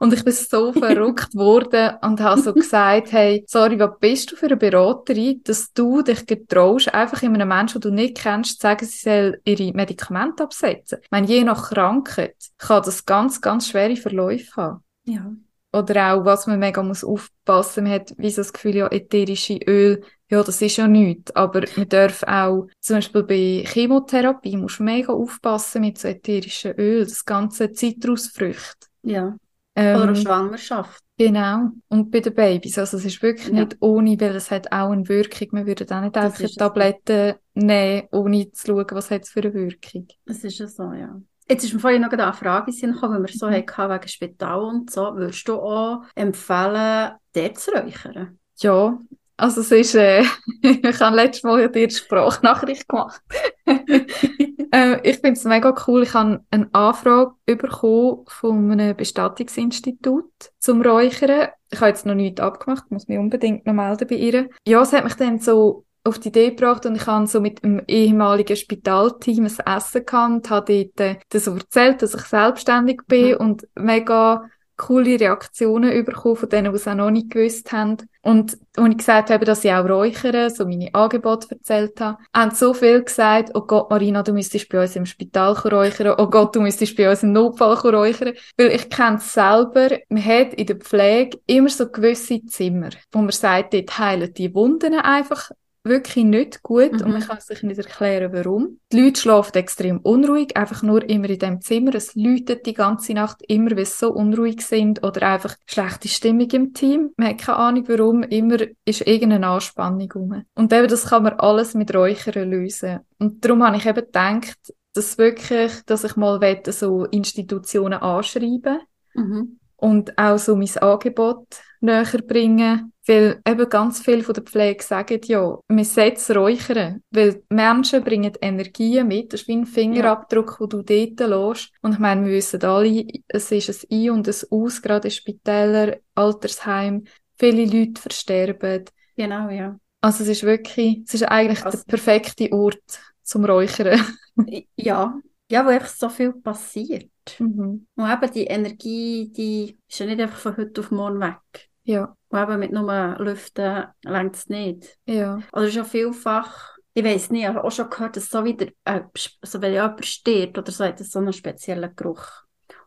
Und 0.00 0.12
ich 0.12 0.24
bin 0.24 0.32
so 0.32 0.72
verrückt 0.74 1.34
worden 1.34 1.96
und 2.02 2.20
habe 2.20 2.40
so 2.40 2.52
gesagt, 2.54 3.10
hey, 3.10 3.44
sorry, 3.48 3.78
was 3.80 3.98
bist 3.98 4.30
du 4.30 4.36
für 4.36 4.46
eine 4.46 4.56
Beraterin, 4.56 5.40
dass 5.42 5.72
du 5.72 6.02
dich 6.02 6.24
getraust, 6.24 6.94
einfach 6.94 7.22
in 7.24 7.34
einem 7.34 7.48
Menschen, 7.48 7.80
den 7.80 7.90
du 7.90 7.96
nicht 7.96 8.18
kennst, 8.18 8.60
zu 8.60 8.62
sagen, 8.62 8.86
sie 8.86 8.98
soll 8.98 9.40
ihre 9.44 9.72
Medikamente 9.72 10.44
absetzen. 10.44 10.98
Ich 11.02 11.10
meine, 11.10 11.26
je 11.26 11.42
nach 11.42 11.70
Krankheit 11.70 12.36
kann 12.58 12.84
das 12.84 13.04
ganz, 13.06 13.40
ganz 13.40 13.68
schwere 13.68 13.96
Verläufe 13.96 14.54
haben. 14.56 14.84
Ja. 15.04 15.32
Oder 15.72 16.14
auch, 16.14 16.24
was 16.24 16.46
man 16.46 16.60
mega 16.60 16.82
muss 16.82 17.02
aufpassen, 17.02 17.84
man 17.84 17.94
hat 17.94 18.14
wie 18.16 18.30
so 18.30 18.40
das 18.40 18.52
Gefühl, 18.52 18.76
ja, 18.76 18.86
ätherische 18.86 19.58
Öl, 19.66 20.02
ja, 20.30 20.42
das 20.42 20.60
ist 20.60 20.76
ja 20.76 20.86
nichts, 20.86 21.34
aber 21.34 21.64
man 21.76 21.88
darf 21.88 22.22
auch, 22.24 22.68
zum 22.80 22.96
Beispiel 22.96 23.22
bei 23.22 23.64
Chemotherapie, 23.66 24.56
muss 24.56 24.78
mega 24.78 25.12
aufpassen 25.12 25.80
mit 25.80 25.98
so 25.98 26.08
ätherischen 26.08 26.72
Öl, 26.72 27.04
das 27.04 27.24
ganze 27.24 27.72
Zitrusfrüchte. 27.72 28.86
Ja. 29.02 29.36
Ähm, 29.74 30.02
Oder 30.02 30.14
Schwangerschaft. 30.14 31.02
Genau. 31.16 31.70
Und 31.88 32.10
bei 32.10 32.20
den 32.20 32.34
Babys. 32.34 32.78
Also 32.78 32.96
es 32.96 33.04
ist 33.04 33.22
wirklich 33.22 33.48
ja. 33.48 33.64
nicht 33.64 33.76
ohne, 33.80 34.20
weil 34.20 34.36
es 34.36 34.50
hat 34.50 34.70
auch 34.70 34.90
eine 34.90 35.08
Wirkung. 35.08 35.48
Man 35.52 35.66
würde 35.66 35.84
auch 35.94 36.00
nicht 36.00 36.16
einfach 36.16 36.48
Tabletten 36.56 37.34
nehmen, 37.54 38.08
ohne 38.12 38.50
zu 38.52 38.66
schauen, 38.66 38.86
was 38.92 39.10
hat 39.10 39.22
es 39.22 39.30
für 39.30 39.40
eine 39.40 39.54
Wirkung. 39.54 40.06
Es 40.26 40.44
ist 40.44 40.58
ja 40.58 40.66
so, 40.66 40.92
ja. 40.92 41.20
Jetzt 41.48 41.64
ist 41.64 41.72
mir 41.72 41.80
vorhin 41.80 42.02
noch 42.02 42.10
eine 42.10 42.32
Frage 42.32 42.72
gekommen, 42.72 43.14
wenn 43.14 43.26
wir 43.26 43.32
so 43.32 43.46
mhm. 43.46 43.54
hatten 43.54 43.90
wegen 43.90 44.08
Spital 44.08 44.60
und 44.60 44.90
so. 44.90 45.14
Würdest 45.16 45.48
du 45.48 45.54
auch 45.54 46.02
empfehlen, 46.14 47.12
dort 47.32 47.58
zu 47.58 47.70
räuchern? 47.70 48.38
Ja, 48.58 48.98
also 49.38 49.60
es 49.60 49.70
ist, 49.70 49.94
äh, 49.94 50.22
ich 50.62 51.00
habe 51.00 51.16
letztes 51.16 51.44
Mal 51.44 51.70
dir 51.70 51.88
Sprachnachricht 51.88 52.88
gemacht. 52.88 53.22
äh, 53.66 55.00
ich 55.08 55.18
finde 55.18 55.32
es 55.32 55.44
mega 55.44 55.74
cool. 55.86 56.02
Ich 56.02 56.12
habe 56.12 56.44
eine 56.50 56.68
Anfrage 56.72 57.34
bekommen 57.46 58.24
von 58.26 58.72
einem 58.72 58.96
Bestattungsinstitut 58.96 60.30
zum 60.58 60.82
Räuchern. 60.82 61.48
Ich 61.70 61.80
habe 61.80 61.90
jetzt 61.90 62.04
noch 62.04 62.14
nichts 62.14 62.40
abgemacht, 62.40 62.90
muss 62.90 63.08
mich 63.08 63.18
unbedingt 63.18 63.64
noch 63.64 63.74
melden 63.74 64.08
bei 64.08 64.16
ihr. 64.16 64.50
Ja, 64.66 64.82
es 64.82 64.92
hat 64.92 65.04
mich 65.04 65.14
dann 65.14 65.38
so 65.38 65.84
auf 66.04 66.18
die 66.18 66.28
Idee 66.28 66.50
gebracht 66.50 66.84
und 66.86 66.96
ich 66.96 67.06
habe 67.06 67.26
so 67.26 67.40
mit 67.40 67.62
einem 67.62 67.82
ehemaligen 67.86 68.56
Spitalteam 68.56 69.44
ein 69.44 69.76
Essen 69.76 70.04
gehabt, 70.04 70.50
habe 70.50 70.84
dort 70.84 71.00
äh, 71.00 71.16
das 71.28 71.44
so 71.44 71.54
erzählt, 71.54 72.02
dass 72.02 72.14
ich 72.14 72.22
selbstständig 72.22 73.02
bin 73.06 73.32
mhm. 73.32 73.36
und 73.36 73.68
mega 73.76 74.48
coole 74.78 75.20
Reaktionen 75.20 76.04
bekommen 76.04 76.36
von 76.36 76.48
denen, 76.48 76.72
die 76.72 76.76
es 76.76 76.88
auch 76.88 76.94
noch 76.94 77.10
nicht 77.10 77.30
gewusst 77.30 77.72
haben. 77.72 77.98
Und 78.22 78.56
als 78.76 78.88
ich 78.90 78.96
gesagt 78.98 79.30
habe, 79.30 79.44
dass 79.44 79.64
ich 79.64 79.72
auch 79.72 79.88
räuchere, 79.88 80.50
so 80.50 80.64
meine 80.64 80.94
Angebote 80.94 81.48
erzählt 81.50 82.00
habe, 82.00 82.18
haben 82.34 82.54
so 82.54 82.72
viel 82.72 83.02
gesagt, 83.02 83.50
oh 83.54 83.62
Gott, 83.62 83.90
Marina, 83.90 84.22
du 84.22 84.32
müsstest 84.32 84.68
bei 84.68 84.80
uns 84.80 84.96
im 84.96 85.04
Spital 85.04 85.52
räuchern, 85.52 86.14
oh 86.16 86.28
Gott, 86.28 86.54
du 86.54 86.60
müsstest 86.60 86.96
bei 86.96 87.10
uns 87.10 87.22
im 87.22 87.32
Notfall 87.32 87.74
räuchern. 87.74 88.34
Weil 88.56 88.68
ich 88.68 88.88
kenne 88.88 89.16
es 89.16 89.34
selber, 89.34 89.98
man 90.08 90.24
hat 90.24 90.54
in 90.54 90.66
der 90.66 90.76
Pflege 90.76 91.38
immer 91.46 91.68
so 91.68 91.88
gewisse 91.88 92.44
Zimmer, 92.46 92.90
wo 93.12 93.18
man 93.18 93.30
sagt, 93.30 93.74
dort 93.74 93.98
heilen 93.98 94.32
die 94.32 94.54
Wunden 94.54 94.94
einfach 94.94 95.50
wirklich 95.88 96.24
nicht 96.24 96.62
gut 96.62 96.92
mhm. 96.92 97.00
und 97.02 97.12
man 97.12 97.20
kann 97.22 97.40
sich 97.40 97.62
nicht 97.62 97.78
erklären, 97.78 98.32
warum. 98.32 98.78
Die 98.92 99.00
Leute 99.00 99.20
schlafen 99.20 99.56
extrem 99.56 99.98
unruhig, 99.98 100.56
einfach 100.56 100.82
nur 100.82 101.08
immer 101.08 101.28
in 101.28 101.38
dem 101.38 101.60
Zimmer. 101.60 101.94
Es 101.94 102.14
läutet 102.14 102.66
die 102.66 102.74
ganze 102.74 103.14
Nacht 103.14 103.42
immer, 103.48 103.72
weil 103.72 103.86
sie 103.86 103.98
so 103.98 104.12
unruhig 104.12 104.60
sind 104.60 105.02
oder 105.04 105.22
einfach 105.28 105.56
schlechte 105.66 106.08
Stimmung 106.08 106.50
im 106.50 106.74
Team. 106.74 107.10
Man 107.16 107.28
hat 107.28 107.38
keine 107.38 107.58
Ahnung, 107.58 107.84
warum. 107.88 108.22
Immer 108.22 108.58
ist 108.84 109.06
irgendeine 109.06 109.48
Anspannung 109.48 110.10
rum. 110.12 110.44
Und 110.54 110.72
eben, 110.72 110.88
das 110.88 111.06
kann 111.06 111.22
man 111.22 111.34
alles 111.34 111.74
mit 111.74 111.94
Räuchern 111.94 112.50
lösen. 112.50 113.00
Und 113.18 113.44
darum 113.44 113.64
habe 113.64 113.76
ich 113.76 113.86
eben 113.86 114.04
gedacht, 114.04 114.74
dass 114.94 115.18
wirklich, 115.18 115.72
dass 115.86 116.04
ich 116.04 116.16
mal 116.16 116.40
so 116.68 117.04
Institutionen 117.04 118.00
anschreiben 118.00 118.80
mhm. 119.14 119.58
und 119.76 120.18
auch 120.18 120.38
so 120.38 120.56
mein 120.56 120.76
Angebot 120.78 121.46
näher 121.80 122.22
bringen 122.26 122.92
weil 123.08 123.40
eben 123.46 123.68
ganz 123.68 124.00
viel 124.00 124.22
von 124.22 124.34
der 124.34 124.42
Pflege 124.42 124.82
sagen, 124.82 125.20
ja, 125.24 125.58
man 125.68 125.84
setzt 125.84 126.30
Räuchern, 126.30 127.02
weil 127.10 127.42
Menschen 127.48 128.04
bringen 128.04 128.32
Energie 128.40 129.02
mit, 129.02 129.32
das 129.32 129.42
ist 129.42 129.48
wie 129.48 129.56
ein 129.56 129.66
Fingerabdruck, 129.66 130.58
ja. 130.60 130.66
den 130.66 130.84
du 130.84 131.16
dort 131.16 131.30
lässt. 131.30 131.72
Und 131.80 131.92
ich 131.92 131.98
meine, 131.98 132.26
wir 132.26 132.32
wissen 132.32 132.62
alle, 132.62 133.06
es 133.28 133.50
ist 133.50 133.90
ein 133.90 134.04
Ein 134.04 134.10
und 134.10 134.28
ein 134.28 134.34
Aus, 134.50 134.82
gerade 134.82 135.08
in 135.08 135.12
Spitälern, 135.12 135.96
Altersheim, 136.14 137.04
viele 137.38 137.64
Leute 137.64 138.00
versterben. 138.00 138.84
Genau, 139.16 139.48
ja. 139.48 139.78
Also 140.00 140.22
es 140.22 140.28
ist 140.28 140.42
wirklich, 140.44 141.02
es 141.06 141.14
ist 141.14 141.24
eigentlich 141.24 141.64
also, 141.64 141.78
der 141.78 141.84
perfekte 141.84 142.52
Ort 142.52 143.00
zum 143.22 143.44
Räuchern. 143.44 144.00
ja, 144.76 145.18
ja, 145.50 145.64
wo 145.64 145.70
einfach 145.70 145.88
so 145.88 146.08
viel 146.08 146.32
passiert. 146.34 147.10
Mhm. 147.38 147.86
Und 147.94 148.10
eben 148.10 148.32
die 148.32 148.44
Energie, 148.44 149.32
die 149.34 149.78
ist 149.88 149.98
ja 149.98 150.06
nicht 150.06 150.20
einfach 150.20 150.38
von 150.38 150.56
heute 150.56 150.80
auf 150.80 150.90
morgen 150.90 151.20
weg. 151.20 151.67
Ja. 151.88 152.14
Und 152.28 152.38
eben 152.38 152.60
mit 152.60 152.70
nur 152.70 153.16
Lüften 153.18 153.86
längt 154.04 154.36
es 154.36 154.48
nicht. 154.50 154.98
Ja. 155.06 155.40
Oder 155.52 155.70
schon 155.70 155.86
vielfach, 155.86 156.76
ich 156.92 157.02
weiß 157.02 157.30
nicht, 157.30 157.42
ich 157.42 157.48
habe 157.48 157.64
auch 157.64 157.72
schon 157.72 157.88
gehört, 157.88 158.16
dass 158.16 158.28
so 158.28 158.44
wieder, 158.44 158.66
äh, 158.84 159.00
also 159.40 159.62
wenn 159.62 159.72
jemand 159.72 160.04
stirbt 160.04 160.58
oder 160.58 160.70
so, 160.70 160.84
hat 160.84 161.00
das 161.00 161.10
so 161.10 161.18
einen 161.18 161.32
speziellen 161.32 161.96
Geruch. 161.96 162.26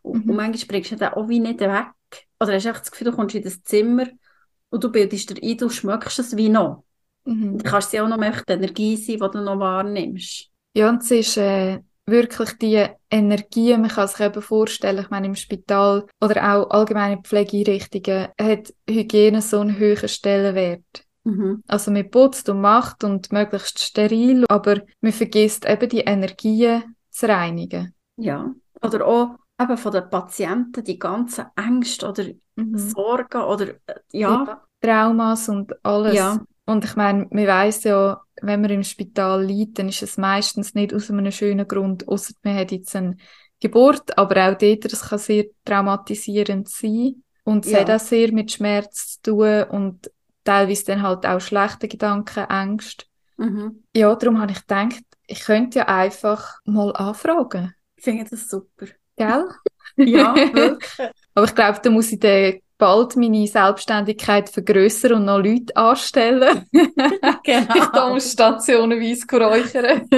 Und, 0.02 0.24
mhm. 0.24 0.30
und 0.30 0.36
manchmal 0.36 0.66
bringst 0.68 0.92
du 0.92 0.96
den 0.96 1.08
auch 1.08 1.28
wie 1.28 1.40
nicht 1.40 1.58
weg. 1.58 1.88
Oder 2.38 2.54
hast 2.54 2.64
du 2.64 2.68
echt 2.68 2.80
das 2.80 2.90
Gefühl, 2.92 3.10
du 3.10 3.16
kommst 3.16 3.34
in 3.34 3.42
das 3.42 3.60
Zimmer 3.64 4.06
und 4.70 4.84
du 4.84 4.92
bildest 4.92 5.30
dir 5.30 5.42
ein, 5.42 5.56
du 5.56 5.68
schmeckst 5.68 6.20
es 6.20 6.36
wie 6.36 6.48
noch. 6.48 6.84
Mhm. 7.24 7.58
Dann 7.58 7.62
kannst 7.64 7.92
du 7.92 7.96
ja 7.96 8.04
auch 8.04 8.08
noch 8.08 8.18
mehr 8.18 8.40
die 8.48 8.52
Energie 8.52 8.96
sein, 8.96 9.16
die 9.16 9.30
du 9.32 9.42
noch 9.42 9.58
wahrnimmst. 9.58 10.48
Ja, 10.74 10.88
und 10.88 11.02
es 11.02 11.10
ist, 11.10 11.36
äh, 11.38 11.80
wirklich 12.06 12.52
die 12.58 12.86
Energie, 13.10 13.76
man 13.76 13.88
kann 13.88 14.08
sich 14.08 14.20
eben 14.20 14.42
vorstellen, 14.42 14.98
ich 14.98 15.10
meine 15.10 15.26
im 15.26 15.34
Spital 15.34 16.06
oder 16.20 16.54
auch 16.54 16.70
allgemeine 16.70 17.22
Pflegeeinrichtungen 17.22 18.28
hat 18.40 18.74
Hygiene 18.88 19.42
so 19.42 19.60
einen 19.60 19.78
hohen 19.78 20.08
Stellenwert. 20.08 21.04
Mhm. 21.24 21.62
Also 21.68 21.90
man 21.90 22.10
putzt 22.10 22.48
und 22.48 22.60
macht 22.60 23.04
und 23.04 23.32
möglichst 23.32 23.78
steril, 23.78 24.44
aber 24.48 24.82
man 25.00 25.12
vergisst 25.12 25.68
eben 25.68 25.88
die 25.88 26.00
Energien 26.00 26.96
zu 27.10 27.28
reinigen. 27.28 27.94
Ja, 28.16 28.52
oder 28.82 29.06
auch 29.06 29.38
eben 29.60 29.76
von 29.76 29.92
den 29.92 30.10
Patienten 30.10 30.82
die 30.82 30.98
ganzen 30.98 31.46
Ängste 31.56 32.08
oder 32.08 32.24
mhm. 32.56 32.76
Sorgen 32.76 33.42
oder 33.42 33.68
äh, 33.86 34.00
ja. 34.12 34.62
Traumas 34.80 35.48
und 35.48 35.72
alles. 35.84 36.14
Ja. 36.14 36.40
Und 36.64 36.84
ich 36.84 36.96
meine, 36.96 37.26
man 37.30 37.46
weiß 37.46 37.84
ja, 37.84 38.20
wenn 38.40 38.60
man 38.60 38.70
im 38.70 38.84
Spital 38.84 39.44
liegt, 39.44 39.78
dann 39.78 39.88
ist 39.88 40.02
es 40.02 40.16
meistens 40.16 40.74
nicht 40.74 40.94
aus 40.94 41.10
einem 41.10 41.30
schönen 41.32 41.66
Grund, 41.66 42.06
außer 42.08 42.34
man 42.42 42.56
hat 42.56 42.72
jetzt 42.72 42.94
eine 42.94 43.16
Geburt, 43.60 44.16
aber 44.18 44.48
auch 44.48 44.58
dort, 44.58 44.92
das 44.92 45.08
kann 45.08 45.18
sehr 45.18 45.44
traumatisierend 45.64 46.68
sein. 46.68 47.22
Und 47.44 47.64
es 47.64 47.72
ja. 47.72 47.80
hat 47.80 47.90
auch 47.90 48.00
sehr 48.00 48.32
mit 48.32 48.52
Schmerz 48.52 49.20
zu 49.20 49.32
tun 49.32 49.62
und 49.64 50.10
teilweise 50.44 50.86
dann 50.86 51.02
halt 51.02 51.26
auch 51.26 51.40
schlechte 51.40 51.88
Gedanken, 51.88 52.44
Ängste. 52.48 53.06
Mhm. 53.36 53.84
Ja, 53.94 54.14
darum 54.14 54.40
habe 54.40 54.52
ich 54.52 54.60
gedacht, 54.60 55.02
ich 55.26 55.40
könnte 55.40 55.80
ja 55.80 55.88
einfach 55.88 56.58
mal 56.64 56.92
anfragen. 56.92 57.74
Ich 57.96 58.04
finde 58.04 58.28
das 58.28 58.48
super. 58.48 58.86
Gell? 59.16 59.48
ja, 59.96 60.34
wirklich. 60.54 61.10
aber 61.34 61.46
ich 61.46 61.54
glaube, 61.54 61.80
da 61.82 61.90
muss 61.90 62.12
ich 62.12 62.20
den 62.20 62.60
bald 62.82 63.16
meine 63.16 63.46
Selbstständigkeit 63.46 64.48
vergrößern 64.48 65.12
und 65.12 65.24
noch 65.26 65.38
Leute 65.38 65.76
anstellen. 65.76 66.66
genau. 67.44 68.16
ich 68.16 68.24
stationenweise 68.24 69.24
räuchern. 69.30 70.08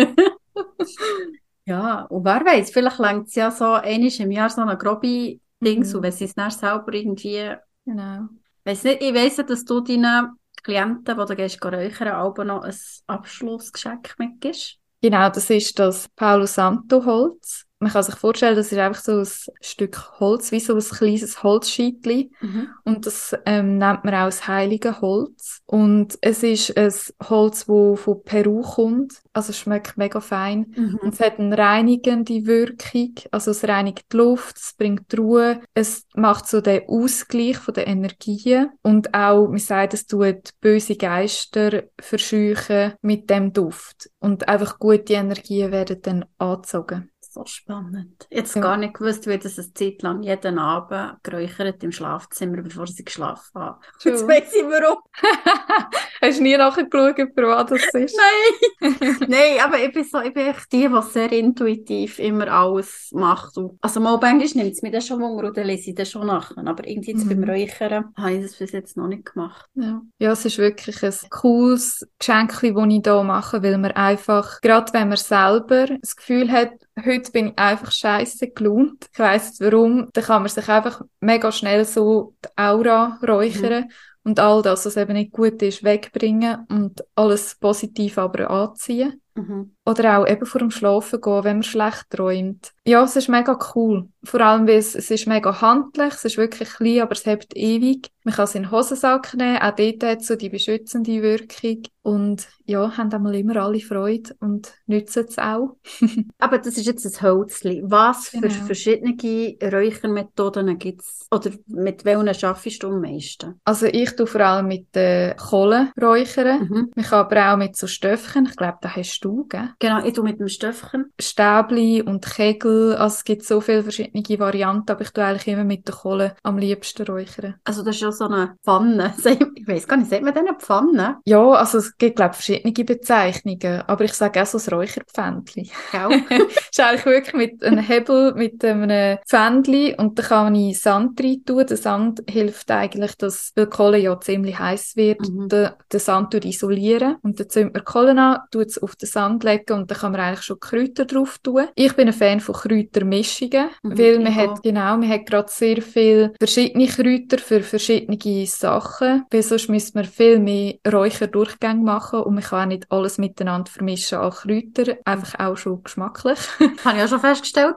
ja, 1.66 2.06
und 2.06 2.24
wer 2.24 2.42
weiß, 2.42 2.70
vielleicht 2.70 2.98
längt 2.98 3.28
es 3.28 3.34
ja 3.34 3.50
so 3.50 3.66
einmal 3.66 4.10
im 4.18 4.30
Jahr 4.30 4.48
so 4.48 4.62
eine 4.62 4.78
grobe 4.78 5.40
Ding, 5.60 5.80
mhm. 5.80 6.02
wenn 6.02 6.12
sie 6.12 6.24
es 6.24 6.34
dann 6.34 6.50
selber 6.50 6.94
irgendwie... 6.94 7.54
Genau. 7.84 8.28
Weiss 8.64 8.82
nicht, 8.82 9.02
ich 9.02 9.14
weiss 9.14 9.36
dass 9.36 9.66
du 9.66 9.80
deinen 9.82 10.38
Klienten, 10.62 11.18
die 11.18 11.26
du 11.26 11.36
gehst 11.36 11.62
räuchern, 11.62 12.14
auch 12.14 12.38
noch 12.38 12.62
ein 12.62 12.74
Abschlussgeschenk 13.08 14.14
mitgibst. 14.16 14.78
Genau, 15.02 15.28
das 15.28 15.50
ist 15.50 15.78
das 15.78 16.08
Paulo 16.16 16.46
Santo 16.46 17.04
Holz 17.04 17.63
man 17.80 17.92
kann 17.92 18.02
sich 18.02 18.14
vorstellen, 18.14 18.56
das 18.56 18.72
ist 18.72 18.78
einfach 18.78 19.02
so 19.02 19.18
ein 19.18 19.28
Stück 19.60 20.18
Holz, 20.18 20.52
wie 20.52 20.60
so 20.60 20.74
ein 20.74 20.80
kleines 20.80 21.42
Holzscheitli. 21.42 22.30
Mhm. 22.40 22.68
Und 22.84 23.04
das 23.04 23.36
ähm, 23.46 23.78
nennt 23.78 24.04
man 24.04 24.14
auch 24.14 24.26
das 24.26 24.46
heilige 24.46 25.00
Holz. 25.00 25.60
Und 25.66 26.16
es 26.20 26.42
ist 26.42 26.76
ein 26.78 26.92
Holz, 27.28 27.66
das 27.66 28.00
von 28.00 28.24
Peru 28.24 28.62
kommt. 28.62 29.20
Also 29.32 29.50
es 29.50 29.58
schmeckt 29.58 29.98
mega 29.98 30.20
fein. 30.20 30.72
Mhm. 30.74 30.98
Und 31.02 31.14
es 31.14 31.20
hat 31.20 31.38
eine 31.38 31.58
reinigende 31.58 32.46
Wirkung. 32.46 33.14
Also 33.32 33.50
es 33.50 33.64
reinigt 33.64 34.12
die 34.12 34.16
Luft, 34.16 34.56
es 34.56 34.74
bringt 34.78 35.16
Ruhe. 35.18 35.60
Es 35.74 36.06
macht 36.14 36.46
so 36.48 36.60
den 36.60 36.88
Ausgleich 36.88 37.58
von 37.58 37.74
der 37.74 37.86
Energien. 37.88 38.70
Und 38.82 39.12
auch, 39.12 39.48
man 39.48 39.58
sagt, 39.58 39.94
es 39.94 40.06
tut 40.06 40.50
böse 40.60 40.96
Geister 40.96 41.82
verscheuchen 42.00 42.94
mit 43.02 43.28
dem 43.28 43.52
Duft. 43.52 44.10
Und 44.20 44.48
einfach 44.48 44.78
gute 44.78 45.14
Energien 45.14 45.72
werden 45.72 46.00
dann 46.00 46.24
angezogen 46.38 47.10
so 47.34 47.44
spannend. 47.46 48.26
Jetzt 48.30 48.54
ja. 48.54 48.62
gar 48.62 48.76
nicht 48.76 48.94
gewusst, 48.94 49.26
wie 49.26 49.36
das 49.36 49.58
eine 49.58 49.72
Zeit 49.74 50.02
lang 50.02 50.22
jeden 50.22 50.58
Abend 50.58 51.22
geräuchert 51.22 51.82
im 51.82 51.90
Schlafzimmer, 51.90 52.62
bevor 52.62 52.86
sie 52.86 53.04
geschlafen 53.04 53.60
haben. 53.60 53.80
Jetzt 54.00 54.26
weiss 54.26 54.54
ich 54.54 54.62
warum. 54.62 54.98
Hast 56.22 56.38
du 56.38 56.42
nie 56.42 56.56
nachgeschaut, 56.56 57.16
für 57.16 57.48
was 57.48 57.66
das 57.68 57.82
ist? 57.94 58.16
Nein. 58.16 58.96
Nein, 59.28 59.60
aber 59.62 59.82
ich 59.82 59.92
bin 59.92 60.04
so, 60.04 60.20
ich 60.20 60.32
bin 60.32 60.46
echt 60.46 60.72
die, 60.72 60.88
die 60.88 61.02
sehr 61.10 61.32
intuitiv 61.32 62.18
immer 62.18 62.48
alles 62.48 63.10
macht. 63.12 63.56
also 63.80 64.00
mal 64.00 64.18
manchmal 64.18 64.64
nimmt 64.64 64.76
es 64.76 64.82
mir 64.82 64.92
das 64.92 65.06
schon 65.06 65.22
und 65.22 65.56
dann 65.56 65.66
lese 65.66 65.90
ich 65.90 65.96
das 65.96 66.10
schon 66.10 66.28
nachher. 66.28 66.66
Aber 66.66 66.86
irgendwie 66.86 67.12
jetzt 67.12 67.24
mhm. 67.24 67.40
beim 67.40 67.50
Räuchern 67.50 68.12
habe 68.16 68.32
ich 68.32 68.42
das 68.42 68.56
bis 68.56 68.72
jetzt 68.72 68.96
noch 68.96 69.08
nicht 69.08 69.32
gemacht. 69.32 69.68
Ja. 69.74 70.00
ja, 70.18 70.32
es 70.32 70.44
ist 70.44 70.58
wirklich 70.58 71.02
ein 71.02 71.14
cooles 71.30 72.06
Geschenk, 72.18 72.52
das 72.52 72.62
ich 72.62 72.72
hier 72.72 73.24
mache, 73.24 73.62
weil 73.62 73.78
man 73.78 73.92
einfach, 73.92 74.60
gerade 74.60 74.92
wenn 74.92 75.08
man 75.08 75.16
selber 75.16 75.88
das 76.00 76.14
Gefühl 76.14 76.50
hat, 76.50 76.70
heute 77.02 77.32
bin 77.32 77.48
ich 77.48 77.58
einfach 77.58 77.90
scheiße 77.90 78.50
gelaunt, 78.50 79.08
ich 79.12 79.18
weiss 79.18 79.58
nicht 79.58 79.60
warum, 79.60 80.08
dann 80.12 80.24
kann 80.24 80.42
man 80.42 80.48
sich 80.48 80.68
einfach 80.68 81.02
mega 81.20 81.50
schnell 81.50 81.84
so 81.84 82.34
die 82.44 82.48
Aura 82.56 83.18
räuchern 83.26 83.84
mhm. 83.84 83.90
und 84.22 84.40
all 84.40 84.62
das, 84.62 84.86
was 84.86 84.96
eben 84.96 85.14
nicht 85.14 85.32
gut 85.32 85.60
ist, 85.62 85.82
wegbringen 85.82 86.66
und 86.68 87.04
alles 87.14 87.56
positiv 87.56 88.18
aber 88.18 88.50
anziehen. 88.50 89.20
Mhm. 89.34 89.74
Oder 89.84 90.18
auch 90.18 90.28
eben 90.28 90.46
vor 90.46 90.60
dem 90.60 90.70
Schlafen 90.70 91.20
gehen, 91.20 91.44
wenn 91.44 91.56
man 91.56 91.62
schlecht 91.62 92.10
träumt. 92.10 92.72
Ja, 92.86 93.02
es 93.02 93.16
ist 93.16 93.28
mega 93.28 93.58
cool. 93.74 94.08
Vor 94.22 94.40
allem, 94.40 94.66
weil 94.66 94.78
es, 94.78 94.94
es 94.94 95.10
ist 95.10 95.26
mega 95.26 95.60
handlich, 95.60 96.14
es 96.14 96.24
ist 96.24 96.36
wirklich 96.36 96.70
klein, 96.70 97.00
aber 97.00 97.12
es 97.12 97.26
hebt 97.26 97.56
ewig. 97.56 98.10
Man 98.24 98.34
kann 98.34 98.44
es 98.44 98.54
in 98.54 98.62
den 98.62 98.70
Hosensack 98.70 99.34
nehmen, 99.34 99.58
auch 99.58 99.74
dort 99.74 100.02
hat 100.02 100.20
es 100.20 100.26
so 100.26 100.36
die 100.36 100.48
beschützende 100.48 101.22
Wirkung. 101.22 101.82
Und 102.04 102.46
ja, 102.66 102.98
haben 102.98 103.12
einmal 103.12 103.34
immer 103.34 103.56
alle 103.56 103.80
Freude 103.80 104.34
und 104.40 104.74
nützen 104.86 105.24
es 105.26 105.38
auch. 105.38 105.76
aber 106.38 106.58
das 106.58 106.76
ist 106.76 106.86
jetzt 106.86 107.06
ein 107.06 107.22
Holzli. 107.22 107.82
Was 107.82 108.28
für 108.28 108.40
genau. 108.40 108.66
verschiedene 108.66 109.16
Räuchermethoden 109.62 110.78
gibt 110.78 111.00
es? 111.00 111.26
Oder 111.30 111.52
mit 111.66 112.04
welchen 112.04 112.28
arbeitest 112.28 112.82
du 112.82 112.88
am 112.88 113.00
meisten? 113.00 113.58
Also 113.64 113.86
ich 113.86 114.14
tue 114.16 114.26
vor 114.26 114.42
allem 114.42 114.68
mit 114.68 114.94
den 114.94 115.34
Kohlen 115.38 115.92
räuchern. 116.00 116.68
Mhm. 116.68 116.92
Man 116.94 117.04
kann 117.06 117.20
aber 117.20 117.52
auch 117.52 117.56
mit 117.56 117.74
so 117.74 117.86
Stöfchen, 117.86 118.46
ich 118.50 118.56
glaube, 118.56 118.78
da 118.82 118.94
hast 118.94 119.23
du, 119.24 119.46
gell? 119.48 119.70
Genau, 119.78 120.04
ich 120.04 120.12
tue 120.12 120.24
mit 120.24 120.38
dem 120.38 120.48
Stöffchen. 120.48 121.12
Stäbli 121.20 122.02
und 122.02 122.24
Kegel, 122.24 122.94
also 122.94 123.14
es 123.14 123.24
gibt 123.24 123.44
so 123.44 123.60
viele 123.60 123.82
verschiedene 123.82 124.22
Varianten, 124.38 124.90
aber 124.90 125.02
ich 125.02 125.10
tue 125.10 125.24
eigentlich 125.24 125.48
immer 125.48 125.64
mit 125.64 125.86
der 125.88 125.94
Kohle 125.94 126.36
am 126.42 126.58
liebsten 126.58 127.06
räuchern. 127.06 127.54
Also 127.64 127.82
das 127.82 127.96
ist 127.96 128.02
ja 128.02 128.12
so 128.12 128.26
eine 128.26 128.56
Pfanne. 128.64 129.14
Ich 129.56 129.68
weiß 129.68 129.88
gar 129.88 129.96
nicht, 129.96 130.10
sagt 130.10 130.22
man 130.22 130.34
denn 130.34 130.48
eine 130.48 130.58
Pfanne? 130.58 131.18
Ja, 131.24 131.42
also 131.52 131.78
es 131.78 131.96
gibt 131.96 132.16
glaube 132.16 132.32
ich 132.32 132.44
verschiedene 132.44 132.84
Bezeichnungen, 132.84 133.82
aber 133.86 134.04
ich 134.04 134.12
sage 134.12 134.42
auch 134.42 134.46
so 134.46 134.58
ein 134.58 134.78
Räucherpfändchen. 134.78 135.70
Genau. 135.90 136.10
ist 136.70 136.80
eigentlich 136.80 137.06
wirklich 137.06 137.34
mit 137.34 137.64
einem 137.64 137.78
Hebel, 137.78 138.34
mit 138.34 138.64
einem 138.64 139.18
Pfändchen 139.26 139.94
und 139.94 140.18
da 140.18 140.22
kann 140.22 140.54
ich 140.54 140.80
Sand 140.80 141.20
rein 141.20 141.44
tun. 141.46 141.66
Der 141.66 141.76
Sand 141.76 142.22
hilft 142.28 142.70
eigentlich, 142.70 143.16
dass, 143.16 143.52
weil 143.54 143.66
die 143.66 143.70
Kohle 143.70 143.98
ja 143.98 144.20
ziemlich 144.20 144.58
heiß 144.58 144.96
wird, 144.96 145.20
mhm. 145.20 145.48
den, 145.48 145.70
den 145.92 146.00
Sand 146.00 146.34
isolieren 146.44 147.16
und 147.22 147.40
dann 147.40 147.48
zündet 147.48 147.74
man 147.74 147.84
Kohle 147.84 148.20
an, 148.20 148.40
tut 148.50 148.66
es 148.66 148.82
auf 148.82 148.96
den 148.96 149.08
Sand 149.14 149.44
legen 149.44 149.72
und 149.72 149.90
dann 149.90 149.98
kann 149.98 150.12
man 150.12 150.20
eigentlich 150.20 150.42
schon 150.42 150.60
Kräuter 150.60 151.04
drauf 151.04 151.38
tun. 151.38 151.68
Ich 151.74 151.94
bin 151.94 152.08
ein 152.08 152.14
Fan 152.14 152.40
von 152.40 152.54
Kräutermischungen, 152.54 153.70
mhm, 153.82 153.98
weil 153.98 154.18
man 154.18 154.34
hat, 154.34 154.62
genau, 154.62 154.96
man 154.96 155.08
hat 155.08 155.26
gerade 155.26 155.50
sehr 155.50 155.80
viele 155.82 156.32
verschiedene 156.38 156.86
Kräuter 156.86 157.38
für 157.38 157.62
verschiedene 157.62 158.46
Sachen, 158.46 159.24
weil 159.30 159.42
sonst 159.42 159.68
müsste 159.68 159.98
man 159.98 160.04
viel 160.04 160.38
mehr 160.38 160.74
Räucherdurchgänge 160.90 161.82
machen 161.82 162.20
und 162.20 162.34
man 162.34 162.42
kann 162.42 162.64
auch 162.64 162.68
nicht 162.68 162.90
alles 162.90 163.18
miteinander 163.18 163.70
vermischen 163.70 164.18
an 164.18 164.30
Kräuter, 164.30 164.96
einfach 165.04 165.38
auch 165.38 165.56
schon 165.56 165.82
geschmacklich. 165.82 166.38
Habe 166.84 166.98
ich 166.98 167.04
auch 167.04 167.08
schon 167.08 167.20
festgestellt. 167.20 167.76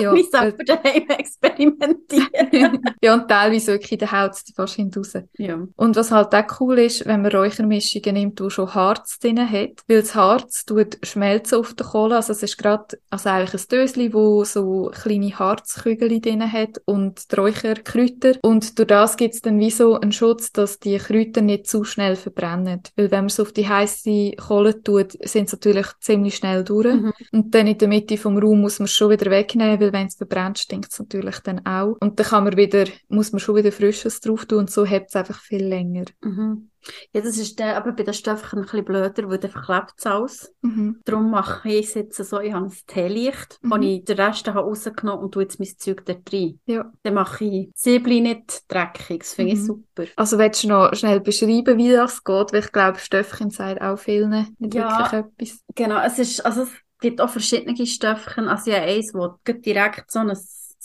Ja, 0.00 0.12
mich 0.12 0.30
selber 0.30 0.64
daheim 0.64 1.08
experimentieren. 1.08 2.80
ja, 3.02 3.14
und 3.14 3.28
teilweise 3.28 3.72
wirklich 3.72 3.98
der 3.98 4.12
Haut 4.12 4.36
fast 4.54 4.74
hinaus. 4.74 5.14
Ja. 5.38 5.66
Und 5.76 5.96
was 5.96 6.10
halt 6.10 6.34
auch 6.34 6.60
cool 6.60 6.78
ist, 6.78 7.06
wenn 7.06 7.22
man 7.22 7.32
Räuchermischungen 7.32 8.14
nimmt, 8.14 8.40
die 8.40 8.50
schon 8.50 8.74
Harz 8.74 9.18
drin 9.18 9.38
hat, 9.38 9.82
weil 9.88 10.02
das 10.02 10.14
Harz 10.14 10.64
tut 10.66 10.98
schmelzen 11.02 11.58
auf 11.58 11.74
der 11.74 11.86
Kohle. 11.86 12.16
Also 12.16 12.32
es 12.32 12.42
ist 12.42 12.58
gerade 12.58 12.98
also 13.10 13.28
eigentlich 13.28 13.62
ein 13.62 13.68
Dösli, 13.70 14.12
wo 14.12 14.44
so 14.44 14.90
kleine 14.92 15.38
Harzkügel 15.38 16.20
drin 16.20 16.52
hat 16.52 16.80
und 16.84 17.30
die 17.30 17.36
Räucherkräuter. 17.36 18.34
Und 18.42 18.78
durch 18.78 18.88
das 18.88 19.16
gibt 19.16 19.34
es 19.34 19.40
dann 19.40 19.58
wie 19.58 19.70
so 19.70 19.94
einen 19.94 20.12
Schutz, 20.12 20.52
dass 20.52 20.78
die 20.78 20.98
Kräuter 20.98 21.40
nicht 21.40 21.66
zu 21.66 21.84
schnell 21.84 22.16
verbrennen. 22.16 22.82
Weil 22.96 23.10
wenn 23.10 23.20
man 23.20 23.26
es 23.26 23.40
auf 23.40 23.52
die 23.52 23.68
heiße 23.68 24.32
Kohle 24.32 24.82
tut, 24.82 25.12
sind 25.26 25.48
sie 25.48 25.56
natürlich 25.56 25.86
ziemlich 26.00 26.36
schnell 26.36 26.64
durch. 26.64 26.94
Mhm. 26.94 27.12
Und 27.32 27.54
dann 27.54 27.66
in 27.66 27.78
der 27.78 27.88
Mitte 27.88 28.16
vom 28.16 28.38
Raum 28.38 28.60
muss 28.60 28.78
man 28.78 28.86
es 28.86 28.92
schon 28.92 29.10
wieder 29.10 29.30
wegnehmen, 29.30 29.80
weil 29.80 29.92
wenn 29.92 30.08
es 30.08 30.16
verbrennt, 30.16 30.58
stinkt 30.58 30.92
es 30.92 30.98
natürlich 30.98 31.38
dann 31.40 31.64
auch. 31.64 31.96
Und 32.00 32.18
dann 32.18 32.26
kann 32.26 32.44
man 32.44 32.56
wieder, 32.56 32.84
muss 33.08 33.32
man 33.32 33.40
schon 33.40 33.56
wieder 33.56 33.72
Frisches 33.72 34.20
drauf 34.20 34.46
tun 34.46 34.60
und 34.60 34.70
so 34.70 34.84
hebt 34.84 35.10
es 35.10 35.16
einfach 35.16 35.40
viel 35.40 35.64
länger. 35.64 36.04
Mhm. 36.22 36.70
Ja, 37.12 37.20
das 37.20 37.38
ist 37.38 37.58
der, 37.58 37.76
aber 37.76 37.92
bei 37.92 38.02
den 38.02 38.14
Stöpfen 38.14 38.60
ein 38.60 38.62
bisschen 38.62 38.84
blöder, 38.84 39.28
weil 39.28 39.38
der 39.38 39.50
verklebt 39.50 39.94
es 39.96 40.06
alles. 40.06 40.54
Mhm. 40.62 41.00
Darum 41.04 41.30
mache 41.30 41.68
ich 41.68 41.86
es 41.86 41.94
jetzt 41.94 42.16
so, 42.16 42.40
ich 42.40 42.52
habe 42.52 42.66
ein 42.66 42.72
Teelicht, 42.86 43.58
mhm. 43.62 43.70
wo 43.70 43.76
ich 43.76 44.04
den 44.04 44.20
Rest 44.20 44.46
habe 44.48 44.60
rausgenommen 44.60 45.24
und 45.24 45.32
tue 45.32 45.42
jetzt 45.42 45.58
mein 45.58 45.68
Zeug 45.76 46.04
da 46.04 46.14
rein. 46.32 46.60
Ja. 46.66 46.92
Dann 47.02 47.14
mache 47.14 47.44
ich 47.44 47.70
Säbli 47.74 48.20
nicht 48.20 48.64
dreckig, 48.68 49.20
das 49.20 49.34
finde 49.34 49.54
mhm. 49.54 49.60
ich 49.60 49.66
super. 49.66 50.04
Also 50.16 50.38
willst 50.38 50.64
du 50.64 50.68
noch 50.68 50.94
schnell 50.94 51.20
beschreiben, 51.20 51.78
wie 51.78 51.92
das 51.92 52.22
geht? 52.24 52.52
Weil 52.52 52.60
ich 52.60 52.72
glaube, 52.72 52.98
Stöpfchen 52.98 53.50
sagt 53.50 53.80
auch 53.80 53.98
vielen 53.98 54.30
nicht 54.30 54.74
ja, 54.74 55.10
wirklich 55.10 55.24
etwas. 55.24 55.64
Genau, 55.74 56.00
es 56.00 56.18
ist, 56.18 56.44
also 56.44 56.62
es 56.62 56.70
gibt 57.00 57.20
auch 57.20 57.30
verschiedene 57.30 57.86
Stöpfchen. 57.86 58.48
Also 58.48 58.70
ich 58.70 58.76
habe 58.76 58.86
eins, 58.86 59.12
wo 59.14 59.34
direkt 59.46 60.10
so 60.10 60.20
ein 60.20 60.36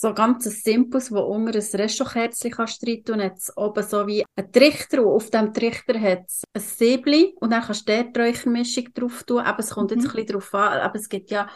so 0.02 0.12
ganz 0.12 0.44
simples, 0.44 1.12
wo 1.12 1.20
unter 1.20 1.56
ein 1.56 1.80
Restaurantkerzchen 1.80 2.50
kannst 2.50 2.82
du 2.82 2.90
rein 2.90 3.04
tun, 3.04 3.22
hat 3.22 3.38
es 3.38 3.56
oben 3.56 3.84
so 3.84 4.04
wie 4.08 4.24
ein 4.36 4.50
Trichter 4.50 5.06
und 5.06 5.12
auf 5.12 5.30
dem 5.30 5.54
Trichter 5.54 5.98
hat 6.00 6.24
es 6.26 6.42
ein 6.52 6.60
Säbli 6.60 7.36
und 7.38 7.50
dann 7.50 7.62
kannst 7.62 7.88
du 7.88 7.94
dort 7.94 8.18
Räuchermischung 8.18 8.92
drauf 8.94 9.22
tun, 9.22 9.38
aber 9.38 9.60
es 9.60 9.70
kommt 9.70 9.92
mhm. 9.92 9.98
jetzt 9.98 10.08
ein 10.08 10.16
bisschen 10.16 10.32
drauf 10.32 10.54
an, 10.54 10.80
aber 10.80 10.98
es 10.98 11.08
gibt 11.08 11.30
ja 11.30 11.48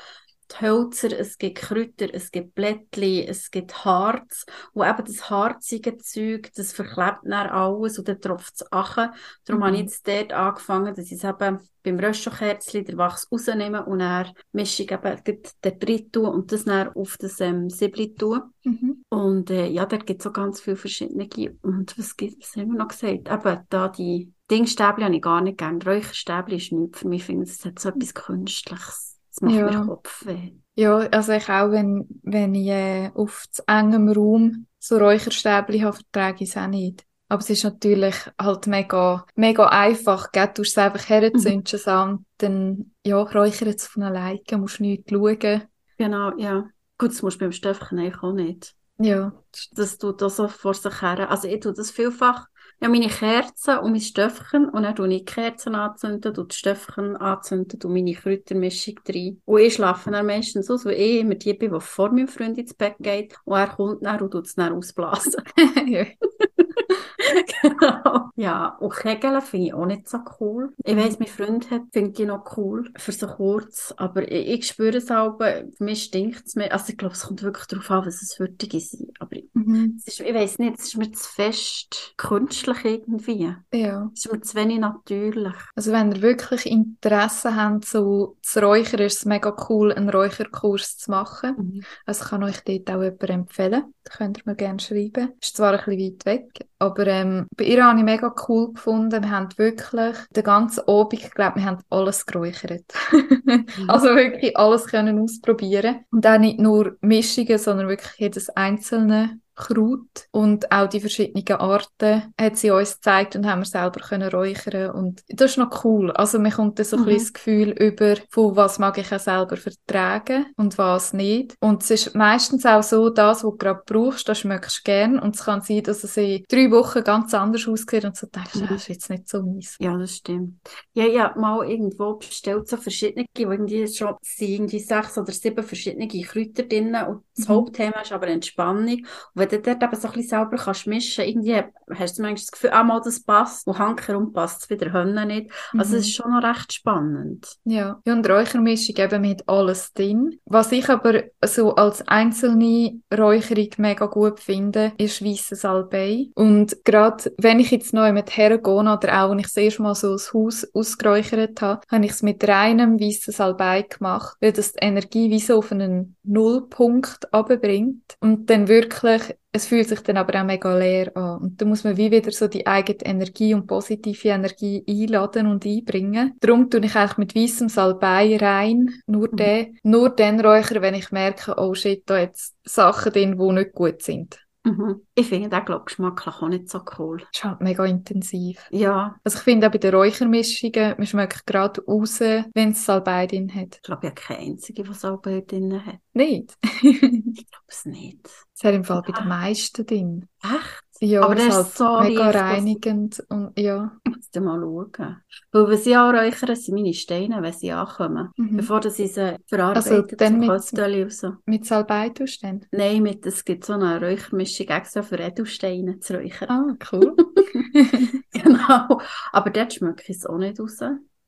Hölzer, 0.60 1.18
es 1.18 1.38
gibt 1.38 1.58
Kräuter, 1.58 2.08
es 2.12 2.30
gibt 2.30 2.54
Blättli, 2.54 3.26
es 3.26 3.50
gibt 3.50 3.84
Harz. 3.84 4.46
Und 4.72 4.86
eben 4.86 5.04
das 5.04 5.30
harzige 5.30 5.98
Zeug, 5.98 6.50
das 6.54 6.72
verklebt 6.72 7.20
dann 7.24 7.48
alles 7.48 7.98
und 7.98 8.08
dann 8.08 8.20
tropft 8.20 8.54
es 8.54 8.72
an. 8.72 9.12
Darum 9.44 9.60
mhm. 9.60 9.64
habe 9.64 9.76
ich 9.76 9.82
jetzt 9.82 10.06
dort 10.06 10.32
angefangen, 10.32 10.94
dass 10.94 11.06
ich 11.06 11.12
es 11.12 11.24
eben 11.24 11.58
beim 11.82 12.00
Röschenkerzchen 12.00 12.84
den 12.84 12.98
Wachs 12.98 13.28
rausnehme 13.30 13.84
und 13.86 14.00
dann 14.00 14.32
mische 14.52 14.82
ich 14.82 14.90
eben 14.90 15.22
den 15.24 15.78
drin 15.78 16.10
tue 16.10 16.28
und 16.28 16.50
das 16.50 16.64
dann 16.64 16.88
auf 16.94 17.16
das 17.18 17.40
ähm, 17.40 17.70
Siebli 17.70 18.14
tue. 18.14 18.42
Mhm. 18.64 19.04
Und 19.08 19.50
äh, 19.50 19.68
ja, 19.68 19.86
da 19.86 19.96
gibt 19.96 20.20
es 20.20 20.24
so 20.24 20.32
ganz 20.32 20.60
viele 20.60 20.76
verschiedene. 20.76 21.28
Und 21.62 21.96
was, 21.96 22.16
gibt, 22.16 22.42
was 22.42 22.56
haben 22.56 22.72
wir 22.72 22.78
noch 22.78 22.88
gesagt? 22.88 23.28
Eben 23.30 23.60
da 23.68 23.88
die 23.88 24.32
Dingstäbli 24.50 25.04
habe 25.04 25.14
ich 25.14 25.22
gar 25.22 25.40
nicht 25.40 25.58
gern. 25.58 25.80
Räucherstäbli 25.80 26.56
ist 26.56 26.72
nichts 26.72 26.98
für 26.98 27.08
mich. 27.08 27.20
Ich 27.20 27.26
finde, 27.26 27.44
es 27.44 27.64
hat 27.64 27.78
so 27.78 27.88
etwas 27.88 28.14
Künstliches. 28.14 29.15
Das 29.36 29.42
macht 29.42 29.54
ja. 29.54 29.70
mir 29.70 29.86
Kopfweh. 29.86 30.52
Ja, 30.76 30.96
also 30.96 31.32
ich 31.32 31.48
auch, 31.48 31.70
wenn, 31.70 32.06
wenn 32.22 32.54
ich 32.54 32.68
äh, 32.68 33.10
auf 33.14 33.44
zu 33.50 33.62
engem 33.66 34.08
Raum 34.08 34.66
so 34.78 34.96
Räucherstäbchen 34.98 35.84
habe, 35.84 35.96
vertrage 35.96 36.44
ich 36.44 36.50
es 36.50 36.56
auch 36.56 36.66
nicht. 36.66 37.04
Aber 37.28 37.40
es 37.40 37.50
ist 37.50 37.64
natürlich 37.64 38.14
halt 38.40 38.66
mega, 38.66 39.26
mega 39.34 39.68
einfach. 39.68 40.30
Gell? 40.32 40.50
Du 40.54 40.62
es 40.62 40.78
einfach 40.78 41.08
herzündest 41.08 41.86
mhm. 41.86 41.92
an, 41.92 42.26
dann 42.38 42.92
ja, 43.04 43.20
räuchert 43.20 43.76
es 43.76 43.86
von 43.86 44.04
alleine, 44.04 44.40
musst 44.56 44.80
nicht 44.80 45.10
schauen. 45.10 45.62
Genau, 45.98 46.36
ja. 46.38 46.68
Gut, 46.98 47.10
das 47.10 47.22
musst 47.22 47.40
du 47.40 47.48
beim 47.48 47.98
eigentlich 47.98 48.22
auch 48.22 48.32
nicht. 48.32 48.74
Ja. 48.98 49.32
Das 49.72 49.98
tut 49.98 50.22
das 50.22 50.36
so 50.36 50.48
vor 50.48 50.74
sich 50.74 51.02
her. 51.02 51.30
Also 51.30 51.48
ich 51.48 51.60
tue 51.60 51.72
das 51.72 51.90
vielfach 51.90 52.46
ja, 52.80 52.88
meine 52.88 53.08
Kerzen 53.08 53.78
und 53.78 53.92
mein 53.92 54.00
Stöffchen 54.00 54.68
und 54.68 54.82
dann 54.82 54.94
tue 54.94 55.08
ich 55.08 55.20
die 55.20 55.24
Kerzen 55.24 55.74
anzünden, 55.74 56.34
tue 56.34 56.46
die 56.46 56.54
Stöffchen 56.54 57.16
anzünden 57.16 57.80
und 57.84 57.92
meine 57.92 58.14
Kräutermischung 58.14 59.00
rein. 59.08 59.40
Und 59.44 59.60
ich 59.60 59.74
schlafe 59.74 60.10
dann 60.10 60.26
meistens 60.26 60.70
aus, 60.70 60.84
weil 60.84 60.94
ich 60.94 61.20
immer 61.20 61.34
die 61.36 61.54
bin, 61.54 61.72
die 61.72 61.80
vor 61.80 62.10
meinem 62.10 62.28
Freund 62.28 62.58
ins 62.58 62.74
Bett 62.74 62.96
geht 63.00 63.34
und 63.44 63.56
er 63.58 63.68
kommt 63.68 64.04
dann 64.04 64.20
und 64.20 64.30
tut 64.30 64.46
es 64.46 64.54
dann 64.54 64.72
ausblasen. 64.74 65.42
genau. 67.62 68.30
Ja, 68.36 68.76
und 68.80 68.94
Kegeln 68.94 69.40
finde 69.42 69.66
ich 69.66 69.74
auch 69.74 69.86
nicht 69.86 70.08
so 70.08 70.18
cool. 70.40 70.72
Ich 70.84 70.96
weiss, 70.96 71.18
mein 71.18 71.28
Freund 71.28 71.70
hat, 71.70 71.82
finde 71.92 72.22
ich 72.22 72.26
noch 72.26 72.56
cool, 72.56 72.90
für 72.96 73.12
so 73.12 73.26
kurz, 73.26 73.94
aber 73.96 74.30
ich, 74.30 74.48
ich 74.48 74.66
spüre 74.66 74.96
es 74.96 75.10
auch, 75.10 75.38
für 75.38 75.68
mich 75.78 76.04
stinkt 76.04 76.46
es 76.46 76.54
mir. 76.54 76.72
Also 76.72 76.90
ich 76.90 76.98
glaube, 76.98 77.14
es 77.14 77.22
kommt 77.22 77.42
wirklich 77.42 77.66
darauf 77.66 77.90
an, 77.90 78.06
was 78.06 78.22
es 78.22 78.38
würdige 78.38 78.80
sind. 78.80 79.10
Aber 79.20 79.36
mhm. 79.54 80.00
ist, 80.04 80.20
ich 80.20 80.34
weiss 80.34 80.58
nicht, 80.58 80.78
es 80.78 80.86
ist 80.86 80.96
mir 80.96 81.10
zu 81.12 81.28
fest 81.28 82.14
künstlich 82.16 82.84
irgendwie. 82.84 83.54
Ja. 83.72 84.10
Es 84.14 84.24
ist 84.24 84.32
mir 84.32 84.40
zu 84.40 84.54
wenig 84.56 84.78
natürlich. 84.78 85.54
Also 85.74 85.92
wenn 85.92 86.12
ihr 86.12 86.22
wirklich 86.22 86.66
Interesse 86.66 87.56
habt, 87.56 87.84
so 87.86 88.36
zu 88.42 88.60
räuchern, 88.60 89.00
ist 89.00 89.18
es 89.18 89.24
mega 89.24 89.54
cool, 89.68 89.92
einen 89.92 90.10
Räucherkurs 90.10 90.98
zu 90.98 91.10
machen. 91.10 91.54
Mhm. 91.56 91.82
Also 92.04 92.24
ich 92.24 92.30
kann 92.30 92.42
euch 92.42 92.60
dort 92.64 92.90
auch 92.90 93.02
jemanden 93.02 93.32
empfehlen. 93.32 93.94
Da 94.04 94.16
könnt 94.16 94.38
ihr 94.38 94.42
mir 94.46 94.56
gerne 94.56 94.78
schreiben. 94.78 95.32
Ist 95.40 95.56
zwar 95.56 95.72
ein 95.72 95.84
bisschen 95.84 96.14
weit 96.14 96.26
weg, 96.26 96.45
aber 96.78 97.06
ähm, 97.06 97.46
bei 97.56 97.64
ihr 97.64 97.84
habe 97.84 97.98
ich 97.98 98.04
mega 98.04 98.34
cool 98.48 98.72
gefunden. 98.72 99.22
Wir 99.22 99.30
haben 99.30 99.48
wirklich 99.56 100.16
den 100.30 100.44
ganzen 100.44 100.86
Abend, 100.88 101.12
ich 101.14 101.30
glaube, 101.30 101.56
wir 101.56 101.64
haben 101.64 101.82
alles 101.90 102.26
geräuchert. 102.26 102.84
mhm. 103.12 103.66
Also 103.88 104.08
wirklich 104.14 104.56
alles 104.56 104.86
können 104.86 105.18
ausprobieren. 105.18 106.04
Und 106.10 106.26
auch 106.26 106.38
nicht 106.38 106.58
nur 106.58 106.96
Mischungen, 107.00 107.58
sondern 107.58 107.88
wirklich 107.88 108.12
jedes 108.18 108.50
einzelne 108.50 109.40
Kraut 109.56 110.28
und 110.30 110.70
auch 110.70 110.88
die 110.88 111.00
verschiedenen 111.00 111.46
Arten 111.58 112.34
hat 112.40 112.56
sie 112.56 112.70
uns 112.70 112.96
gezeigt 112.96 113.36
und 113.36 113.46
haben 113.46 113.60
wir 113.60 113.66
selber 113.66 114.00
können 114.00 114.28
räuchern 114.28 114.90
und 114.90 115.22
das 115.28 115.52
ist 115.52 115.56
noch 115.58 115.84
cool. 115.84 116.10
Also 116.12 116.38
man 116.38 116.52
kommt 116.52 116.78
dann 116.78 116.86
so 116.86 116.96
mhm. 116.96 117.02
ein 117.02 117.06
bisschen 117.06 117.24
das 117.24 117.32
Gefühl 117.32 117.70
über, 117.70 118.16
von 118.30 118.56
was 118.56 118.78
mag 118.78 118.98
ich 118.98 119.12
auch 119.14 119.20
selber 119.20 119.56
vertragen 119.56 120.46
und 120.56 120.76
was 120.78 121.12
nicht. 121.12 121.54
Und 121.60 121.82
es 121.82 121.90
ist 121.90 122.14
meistens 122.14 122.66
auch 122.66 122.82
so, 122.82 123.08
das, 123.08 123.36
was 123.36 123.42
du 123.42 123.56
gerade 123.56 123.82
brauchst, 123.86 124.28
das 124.28 124.40
schmeckst 124.40 124.78
du 124.78 124.82
gern 124.84 125.18
und 125.18 125.36
es 125.36 125.44
kann 125.44 125.62
sein, 125.62 125.82
dass 125.82 126.04
es 126.04 126.16
in 126.16 126.44
drei 126.48 126.70
Wochen 126.70 127.02
ganz 127.02 127.32
anders 127.34 127.66
aussieht 127.66 128.04
und 128.04 128.16
so 128.16 128.26
denkst, 128.26 128.54
mhm. 128.56 128.66
das 128.68 128.82
ist 128.82 128.88
jetzt 128.88 129.10
nicht 129.10 129.28
so 129.28 129.42
mies. 129.42 129.76
Ja, 129.80 129.96
das 129.96 130.16
stimmt. 130.16 130.60
Ja, 130.92 131.04
ja, 131.04 131.34
mal 131.36 131.68
irgendwo 131.68 132.14
bestellt 132.14 132.68
so 132.68 132.76
verschiedene, 132.76 133.26
wo 133.36 133.50
irgendwie 133.50 133.86
schon 133.88 134.14
sind 134.22 134.66
irgendwie 134.66 134.80
sechs 134.80 135.16
oder 135.18 135.32
sieben 135.32 135.64
verschiedene 135.64 136.08
Kräuter 136.08 136.64
drin 136.64 136.96
und 137.08 137.24
das 137.36 137.48
mhm. 137.48 137.52
Hauptthema 137.52 138.00
ist 138.00 138.12
aber 138.12 138.28
Entspannung. 138.28 139.06
Und 139.34 139.45
wenn 139.50 139.62
du 139.62 139.70
dort 139.70 139.82
eben 139.82 140.00
so 140.00 140.08
ein 140.08 140.14
bisschen 140.14 140.28
selber 140.28 140.56
kannst 140.56 140.86
mischen, 140.86 141.24
irgendwie 141.24 141.62
hast 141.94 142.18
du 142.18 142.22
manchmal 142.22 142.34
das 142.34 142.50
Gefühl, 142.50 142.70
ah, 142.70 142.84
mal 142.84 143.00
das 143.04 143.20
passt, 143.20 143.66
und 143.66 143.78
Hankerum 143.78 144.32
passt 144.32 144.62
es 144.62 144.70
wieder 144.70 144.92
Hönne 144.92 145.26
nicht. 145.26 145.50
Also 145.76 145.94
mhm. 145.94 146.00
es 146.00 146.06
ist 146.06 146.14
schon 146.14 146.30
noch 146.30 146.42
recht 146.42 146.72
spannend. 146.72 147.56
Ja, 147.64 148.00
ja 148.04 148.12
und 148.12 148.28
Räuchermischung 148.28 148.96
eben 148.96 149.20
mit 149.22 149.48
alles 149.48 149.92
drin. 149.92 150.38
Was 150.44 150.72
ich 150.72 150.88
aber 150.88 151.24
so 151.44 151.74
als 151.74 152.06
einzelne 152.08 153.00
Räucherung 153.16 153.68
mega 153.78 154.06
gut 154.06 154.40
finde, 154.40 154.92
ist 154.98 155.24
weisses 155.24 155.60
Salbei. 155.60 156.28
Und 156.34 156.84
gerade 156.84 157.32
wenn 157.38 157.60
ich 157.60 157.70
jetzt 157.70 157.94
neu 157.94 158.12
mit 158.12 158.36
hergehe 158.36 158.74
oder 158.74 158.92
auch 158.92 159.30
wenn 159.30 159.38
ich 159.38 159.46
das 159.46 159.56
erste 159.56 159.82
Mal 159.82 159.94
so 159.94 160.12
das 160.12 160.32
Haus 160.32 160.66
ausgeräuchert 160.74 161.60
habe, 161.62 161.80
habe 161.90 162.04
ich 162.04 162.12
es 162.12 162.22
mit 162.22 162.46
reinem 162.46 163.00
weissen 163.00 163.32
Salbei 163.32 163.82
gemacht, 163.82 164.36
weil 164.40 164.52
das 164.52 164.72
die 164.72 164.78
Energie 164.80 165.30
wie 165.30 165.40
so 165.40 165.58
auf 165.58 165.72
einen 165.72 166.16
Nullpunkt 166.24 167.32
abbringt 167.32 168.16
und 168.20 168.50
dann 168.50 168.68
wirklich 168.68 169.35
es 169.52 169.66
fühlt 169.66 169.88
sich 169.88 170.00
dann 170.00 170.18
aber 170.18 170.40
auch 170.40 170.44
mega 170.44 170.76
leer 170.76 171.16
an. 171.16 171.38
Und 171.38 171.60
da 171.60 171.64
muss 171.64 171.84
man 171.84 171.96
wie 171.96 172.10
wieder 172.10 172.30
so 172.30 172.46
die 172.46 172.66
eigene 172.66 173.06
Energie 173.06 173.54
und 173.54 173.66
positive 173.66 174.28
Energie 174.28 174.84
einladen 174.86 175.46
und 175.46 175.64
einbringen. 175.64 176.34
Darum 176.40 176.68
tue 176.68 176.84
ich 176.84 176.94
eigentlich 176.94 177.16
mit 177.16 177.34
weißem 177.34 177.68
Salbei 177.68 178.36
rein, 178.36 178.90
nur 179.06 179.28
mhm. 179.32 179.36
den, 179.36 179.78
nur 179.82 180.10
den 180.10 180.40
Räucher, 180.40 180.82
wenn 180.82 180.94
ich 180.94 181.10
merke, 181.10 181.54
oh 181.56 181.74
shit, 181.74 182.02
da 182.06 182.18
jetzt 182.18 182.54
Sachen 182.64 183.12
drin, 183.12 183.38
die 183.38 183.52
nicht 183.52 183.72
gut 183.72 184.02
sind. 184.02 184.45
Mhm. 184.66 185.06
Ich 185.14 185.28
finde 185.28 185.48
den 185.48 185.64
glaub, 185.64 185.86
geschmacklich 185.86 186.34
auch 186.34 186.48
nicht 186.48 186.68
so 186.68 186.80
cool. 186.98 187.18
Das 187.18 187.28
ist 187.32 187.44
halt 187.44 187.60
mega 187.60 187.84
intensiv. 187.84 188.66
Ja. 188.70 189.14
Also 189.22 189.38
ich 189.38 189.44
finde 189.44 189.68
auch 189.68 189.70
bei 189.70 189.78
den 189.78 189.94
Räuchermischungen, 189.94 190.94
man 190.98 191.06
schmeckt 191.06 191.46
gerade 191.46 191.84
raus, 191.84 192.18
wenn 192.18 192.70
es 192.70 192.84
Salbei 192.84 193.28
drin 193.28 193.54
hat. 193.54 193.76
Ich 193.76 193.82
glaube, 193.82 194.08
ja 194.08 194.10
keine 194.10 194.40
einzige, 194.40 194.82
die 194.82 194.92
Salbei 194.92 195.44
drin 195.46 195.86
hat. 195.86 196.00
Nicht? 196.14 196.56
ich 196.82 197.00
glaube 197.00 197.66
es 197.68 197.84
nicht. 197.84 198.28
Es 198.54 198.64
hat 198.64 198.74
im 198.74 198.82
Fall 198.82 199.02
bei 199.02 199.12
den 199.12 199.28
meisten 199.28 199.86
drin. 199.86 200.28
Echt? 200.42 200.85
Ja, 201.00 201.22
aber 201.22 201.34
das 201.34 201.46
ist 201.46 201.54
halt 201.54 201.74
so 201.74 202.00
mega 202.00 202.30
reinigend 202.30 203.22
und 203.28 203.58
ja. 203.58 203.92
Musst 204.04 204.34
du 204.34 204.40
mal 204.40 204.60
schauen. 204.60 205.22
Weil 205.52 205.68
wenn 205.68 205.78
sie 205.78 205.94
anräuchern, 205.94 206.56
sind 206.56 206.74
meine 206.74 206.94
Steine, 206.94 207.42
wenn 207.42 207.52
sie 207.52 207.72
ankommen. 207.72 208.30
Mhm. 208.36 208.56
Bevor 208.56 208.82
sie 208.82 209.06
sie 209.06 209.36
verarbeiten 209.46 209.92
also 209.92 210.16
dann 210.16 210.38
mit, 210.38 211.12
so. 211.12 211.32
mit 211.44 211.66
Salbei 211.66 212.10
tust 212.10 212.42
du 212.42 212.46
dann? 212.46 212.66
Nein, 212.70 213.02
mit, 213.02 213.26
es 213.26 213.44
gibt 213.44 213.64
so 213.64 213.74
eine 213.74 214.00
Räuchermischung 214.00 214.68
extra 214.68 215.02
für 215.02 215.18
Edelsteine 215.18 216.00
zu 216.00 216.14
räuchern. 216.14 216.48
Ah, 216.48 216.86
cool. 216.92 217.14
genau. 218.32 219.00
Aber 219.32 219.50
dort 219.50 219.74
schmecke 219.74 220.04
ich 220.08 220.16
es 220.16 220.26
auch 220.26 220.38
nicht 220.38 220.58
raus. 220.60 220.78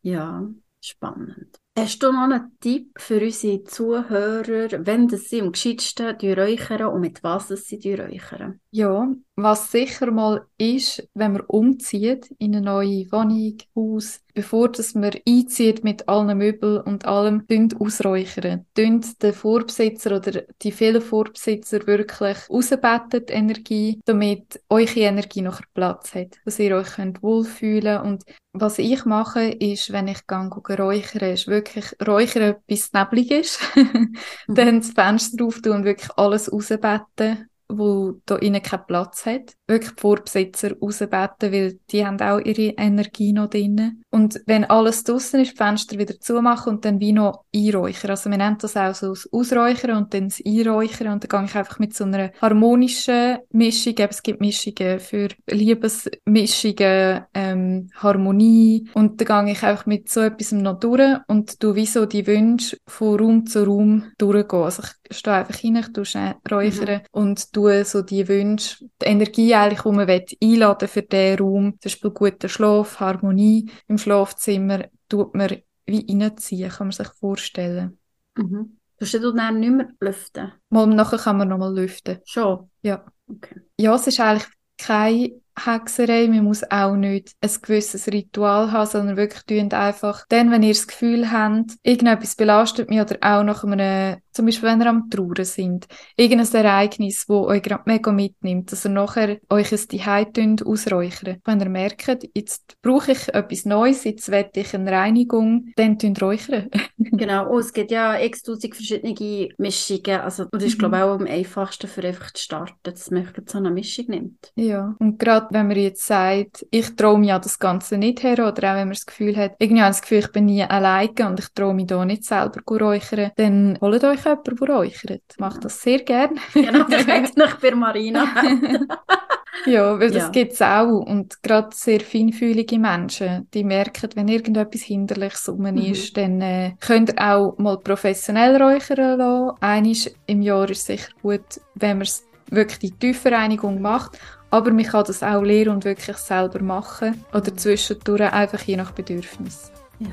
Ja, 0.02 0.48
spannend. 0.80 1.58
Hast 1.78 2.02
du 2.02 2.10
noch 2.10 2.22
einen 2.22 2.58
Tipp 2.58 2.90
für 2.98 3.20
unsere 3.20 3.62
Zuhörer, 3.62 4.84
wenn 4.84 5.08
sie 5.08 5.40
am 5.40 5.52
gescheitsten 5.52 6.16
räuchern 6.20 6.86
und 6.86 7.00
mit 7.00 7.22
was 7.22 7.48
sie 7.48 7.94
räuchern? 7.94 8.60
Ja, 8.70 9.08
was 9.34 9.72
sicher 9.72 10.10
mal 10.10 10.46
ist, 10.58 11.08
wenn 11.14 11.32
man 11.32 11.40
umzieht 11.42 12.30
in 12.38 12.54
eine 12.54 12.66
neue 12.66 13.10
Wohnung, 13.10 13.56
Haus, 13.74 14.20
bevor 14.34 14.70
dass 14.70 14.94
man 14.94 15.12
einzieht 15.26 15.84
mit 15.84 16.06
allen 16.06 16.36
Möbeln 16.36 16.82
und 16.82 17.06
allem, 17.06 17.46
dünnt 17.46 17.80
ausräuchern. 17.80 18.66
Dünnt 18.76 19.22
den 19.22 19.32
Vorbesitzer 19.32 20.16
oder 20.16 20.42
die 20.60 20.70
vielen 20.70 21.00
Vorbesitzer 21.00 21.86
wirklich 21.86 22.36
ausbetten, 22.50 23.24
die 23.24 23.32
Energie, 23.32 24.00
damit 24.04 24.60
eure 24.68 25.00
Energie 25.00 25.40
noch 25.40 25.62
Platz 25.72 26.14
hat, 26.14 26.36
dass 26.44 26.58
ihr 26.58 26.76
euch 26.76 26.96
könnt 26.96 27.22
wohlfühlen 27.22 28.02
und 28.02 28.24
was 28.52 28.78
ich 28.78 29.06
mache, 29.06 29.44
ist, 29.48 29.92
wenn 29.92 30.08
ich 30.08 30.26
gehe 30.26 30.50
räuchern, 30.78 31.30
ist 31.30 31.46
wirklich 31.46 31.94
räuchern, 32.06 32.56
bis 32.66 32.86
es 32.86 32.92
neblig 32.92 33.30
ist. 33.30 33.60
Dann 34.48 34.80
das 34.80 34.90
Fenster 34.90 35.38
drauf 35.38 35.62
tun 35.62 35.76
und 35.76 35.84
wirklich 35.84 36.10
alles 36.16 36.52
rausbetten 36.52 37.48
wo 37.68 38.20
da 38.26 38.36
innen 38.36 38.62
keinen 38.62 38.86
Platz 38.86 39.26
hat. 39.26 39.54
Wirklich 39.66 39.94
die 39.94 40.00
Vorbesitzer 40.00 40.78
rausbeten, 40.78 41.52
weil 41.52 41.78
die 41.90 42.06
haben 42.06 42.20
auch 42.20 42.38
ihre 42.38 42.74
Energie 42.76 43.32
noch 43.32 43.50
drin. 43.50 44.02
Und 44.10 44.40
wenn 44.46 44.64
alles 44.64 45.04
draußen 45.04 45.40
ist, 45.40 45.52
die 45.52 45.56
Fenster 45.56 45.98
wieder 45.98 46.18
zumachen 46.18 46.74
und 46.74 46.84
dann 46.84 47.00
wie 47.00 47.12
noch 47.12 47.44
einräuchern. 47.54 48.10
Also 48.10 48.30
wir 48.30 48.38
nennen 48.38 48.56
das 48.58 48.76
auch 48.76 48.94
so 48.94 49.10
das 49.10 49.28
Ausräuchern 49.32 49.96
und 49.96 50.14
dann 50.14 50.28
das 50.28 50.42
Einräuchern 50.44 51.12
und 51.12 51.24
dann 51.24 51.40
gehe 51.40 51.50
ich 51.50 51.56
einfach 51.56 51.78
mit 51.78 51.94
so 51.94 52.04
einer 52.04 52.30
harmonischen 52.40 53.38
Mischung, 53.50 53.94
eben 53.98 54.08
es 54.10 54.22
gibt 54.22 54.40
Mischungen 54.40 55.00
für 55.00 55.28
Liebesmischungen, 55.50 57.24
ähm, 57.34 57.90
Harmonie 57.96 58.88
und 58.94 59.20
dann 59.20 59.46
gehe 59.46 59.54
ich 59.54 59.62
einfach 59.62 59.86
mit 59.86 60.08
so 60.08 60.20
etwas 60.20 60.52
noch 60.52 60.80
durch 60.80 61.18
und 61.26 61.62
du 61.62 61.74
wie 61.74 61.86
so 61.86 62.06
die 62.06 62.26
Wünsche 62.26 62.78
von 62.86 63.18
Raum 63.18 63.46
zu 63.46 63.64
Raum 63.64 64.04
durchgehen. 64.16 64.62
Also 64.62 64.82
ich 65.08 65.16
stehe 65.16 65.36
einfach 65.36 65.56
hin, 65.56 65.76
ich 65.76 65.92
tue 65.92 66.06
räuchern 66.50 67.00
mhm. 67.02 67.06
und 67.10 67.56
tue 67.58 67.84
so 67.84 68.02
die 68.02 68.26
Wünsche, 68.28 68.88
die 69.02 69.06
Energie 69.06 69.54
eigentlich, 69.54 69.82
die 69.82 69.90
man 69.90 70.08
einladen 70.08 70.88
für 70.88 71.02
diesen 71.02 71.38
Raum, 71.38 71.72
zum 71.72 71.78
Beispiel 71.82 72.10
guter 72.10 72.48
Schlaf, 72.48 73.00
Harmonie 73.00 73.70
im 73.88 73.98
Schlafzimmer, 73.98 74.84
tut 75.08 75.34
man 75.34 75.56
wie 75.86 76.06
reinziehen, 76.08 76.70
kann 76.70 76.88
man 76.88 76.92
sich 76.92 77.08
vorstellen. 77.08 77.98
Mhm. 78.36 78.78
Tust 78.98 79.14
du 79.14 79.32
dann 79.32 79.60
nicht 79.60 79.72
mehr 79.72 79.88
lüften? 80.00 80.52
Mal 80.70 80.86
nachher 80.86 81.18
kann 81.18 81.38
man 81.38 81.48
nochmal 81.48 81.74
lüften. 81.74 82.18
Schon? 82.24 82.70
Ja. 82.82 83.04
Okay. 83.28 83.60
Ja, 83.78 83.94
es 83.94 84.06
ist 84.06 84.20
eigentlich 84.20 84.48
kein 84.76 85.40
Hexerei, 85.64 86.28
man 86.28 86.44
muss 86.44 86.62
auch 86.70 86.96
nicht 86.96 87.32
ein 87.40 87.50
gewisses 87.62 88.08
Ritual 88.08 88.72
haben, 88.72 88.88
sondern 88.88 89.16
wirklich 89.16 89.72
einfach, 89.72 90.24
dann, 90.28 90.50
wenn 90.50 90.62
ihr 90.62 90.72
das 90.72 90.86
Gefühl 90.86 91.30
habt, 91.30 91.72
irgendetwas 91.82 92.36
belastet 92.36 92.90
mich 92.90 93.00
oder 93.00 93.16
auch 93.20 93.42
nach 93.42 93.64
einem, 93.64 94.18
zum 94.32 94.46
Beispiel 94.46 94.68
wenn 94.68 94.80
ihr 94.80 94.88
am 94.88 95.10
Trauern 95.10 95.44
sind, 95.44 95.86
irgendein 96.16 96.64
Ereignis, 96.64 97.24
wo 97.28 97.46
euch 97.46 97.62
gerade 97.62 97.82
mega 97.86 98.12
mitnimmt, 98.12 98.70
dass 98.72 98.84
ihr 98.84 98.90
nachher 98.90 99.38
euch 99.50 99.72
ein 99.72 99.78
Zuhause 99.78 100.66
ausräuchern. 100.66 101.40
Wenn 101.44 101.60
ihr 101.60 101.68
merkt, 101.68 102.28
jetzt 102.34 102.76
brauche 102.82 103.12
ich 103.12 103.28
etwas 103.28 103.64
Neues, 103.64 104.04
jetzt 104.04 104.30
wette 104.30 104.60
ich 104.60 104.74
eine 104.74 104.90
Reinigung, 104.90 105.72
dann 105.76 105.98
tun 105.98 106.16
räuchern. 106.16 106.68
genau, 106.98 107.50
und 107.50 107.60
es 107.60 107.72
gibt 107.72 107.90
ja 107.90 108.18
x-tausend 108.18 108.74
verschiedene 108.74 109.48
Mischungen, 109.58 110.20
also, 110.20 110.44
das 110.50 110.62
ist, 110.64 110.78
glaube 110.78 110.96
ich, 110.96 111.02
auch 111.02 111.18
am 111.18 111.26
einfachsten 111.26 111.88
für 111.88 112.04
einfach 112.04 112.32
zu 112.32 112.42
starten, 112.42 112.78
dass 112.82 113.10
man 113.10 113.28
so 113.46 113.58
eine 113.58 113.70
Mischung 113.70 114.06
nimmt. 114.08 114.52
Ja, 114.56 114.94
und 114.98 115.18
gerade 115.18 115.47
wenn 115.50 115.68
man 115.68 115.76
jetzt 115.76 116.06
sagt, 116.06 116.66
ich 116.70 116.96
traue 116.96 117.18
mich 117.18 117.32
an 117.32 117.42
das 117.42 117.58
Ganze 117.58 117.98
nicht 117.98 118.22
her, 118.22 118.34
oder 118.34 118.48
auch 118.48 118.76
wenn 118.76 118.88
man 118.88 118.90
das 118.90 119.06
Gefühl 119.06 119.36
hat, 119.36 119.56
irgendwie 119.58 119.82
habe 119.82 119.90
ich 119.90 119.96
das 119.96 120.02
Gefühl, 120.02 120.18
ich 120.18 120.32
bin 120.32 120.46
nie 120.46 120.62
alleine 120.62 121.26
und 121.26 121.38
ich 121.38 121.48
traue 121.54 121.74
mich 121.74 121.86
da 121.86 122.04
nicht 122.04 122.24
selber 122.24 122.60
zu 122.66 122.76
räuchern, 122.76 123.30
dann 123.36 123.78
holt 123.80 124.04
euch 124.04 124.24
jemanden, 124.24 124.56
der 124.56 124.68
räuchert. 124.68 125.22
Macht 125.38 125.64
das 125.64 125.80
sehr 125.82 126.00
gerne. 126.00 126.36
Genau, 126.54 126.84
das 126.84 127.06
hätte 127.06 127.42
ich 127.44 127.54
bei 127.54 127.74
Marina. 127.74 128.24
ja, 129.66 129.98
weil 129.98 130.10
das 130.10 130.24
ja. 130.24 130.28
gibt 130.30 130.52
es 130.52 130.62
auch. 130.62 131.00
Und 131.00 131.42
gerade 131.42 131.68
sehr 131.72 132.00
feinfühlige 132.00 132.78
Menschen, 132.78 133.48
die 133.54 133.64
merken, 133.64 134.10
wenn 134.14 134.28
irgendetwas 134.28 134.82
Hinderliches 134.82 135.48
rum 135.48 135.62
mhm. 135.62 135.78
ist, 135.78 136.16
dann 136.16 136.40
äh, 136.40 136.72
könnt 136.80 137.10
ihr 137.10 137.20
auch 137.20 137.56
mal 137.58 137.78
professionell 137.78 138.60
räuchern 138.60 139.18
lassen. 139.18 139.56
Eines 139.60 140.10
im 140.26 140.42
Jahr 140.42 140.68
ist 140.70 140.86
sicher 140.86 141.10
gut, 141.22 141.60
wenn 141.74 141.98
man 141.98 142.08
wirklich 142.50 142.78
die 142.78 142.90
tiefe 142.92 143.30
Reinigung 143.30 143.80
macht 143.80 144.18
aber 144.50 144.70
man 144.70 144.84
kann 144.84 145.04
das 145.04 145.22
auch 145.22 145.42
lernen 145.42 145.70
und 145.70 145.84
wirklich 145.84 146.16
selber 146.16 146.62
machen 146.62 147.24
oder 147.32 147.56
zwischendurch 147.56 148.32
einfach 148.32 148.62
je 148.62 148.76
nach 148.76 148.92
Bedürfnis. 148.92 149.70
Ja. 150.00 150.10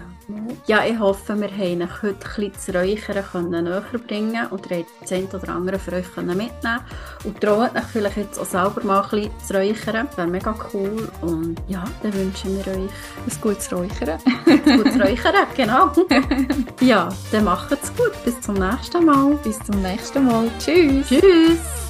ja, 0.66 0.86
ich 0.92 0.98
hoffe, 0.98 1.40
wir 1.40 1.52
haben 1.52 1.84
euch 1.84 2.02
heute 2.02 2.16
ein 2.38 2.52
bisschen 2.52 2.74
das 2.74 3.14
Räuchern 3.14 3.50
näher 3.52 3.84
bringen 4.08 4.48
und 4.50 4.72
ihr 4.72 4.78
habt 4.78 4.90
das 5.04 5.12
eine 5.12 5.28
oder 5.28 5.50
andere 5.50 5.78
für 5.78 5.94
euch 5.94 6.16
mitnehmen 6.18 6.80
Und 7.24 7.40
traut 7.40 7.76
euch 7.76 7.84
vielleicht 7.94 8.18
jetzt 8.18 8.40
auch 8.40 8.46
selber 8.46 8.84
mal 8.84 9.04
ein 9.04 9.10
bisschen 9.12 9.32
zu 9.46 9.54
räuchern. 9.54 10.08
Das 10.08 10.18
wäre 10.18 10.28
mega 10.28 10.56
cool. 10.74 11.08
Und 11.22 11.58
ja, 11.68 11.84
dann 12.02 12.14
wünschen 12.16 12.58
wir 12.58 12.74
euch 12.74 12.78
ein 12.80 13.42
gutes 13.42 13.72
Räuchern. 13.72 14.20
ein 14.48 14.64
gutes 14.64 15.00
Räuchern, 15.00 15.36
genau. 15.56 15.92
ja, 16.82 17.10
dann 17.32 17.44
macht 17.44 17.72
es 17.72 17.96
gut. 17.96 18.12
Bis 18.24 18.42
zum 18.42 18.56
nächsten 18.56 19.06
Mal. 19.06 19.36
Bis 19.44 19.60
zum 19.60 19.84
nächsten 19.84 20.26
Mal. 20.26 20.50
Tschüss. 20.58 21.08
Tschüss. 21.10 21.85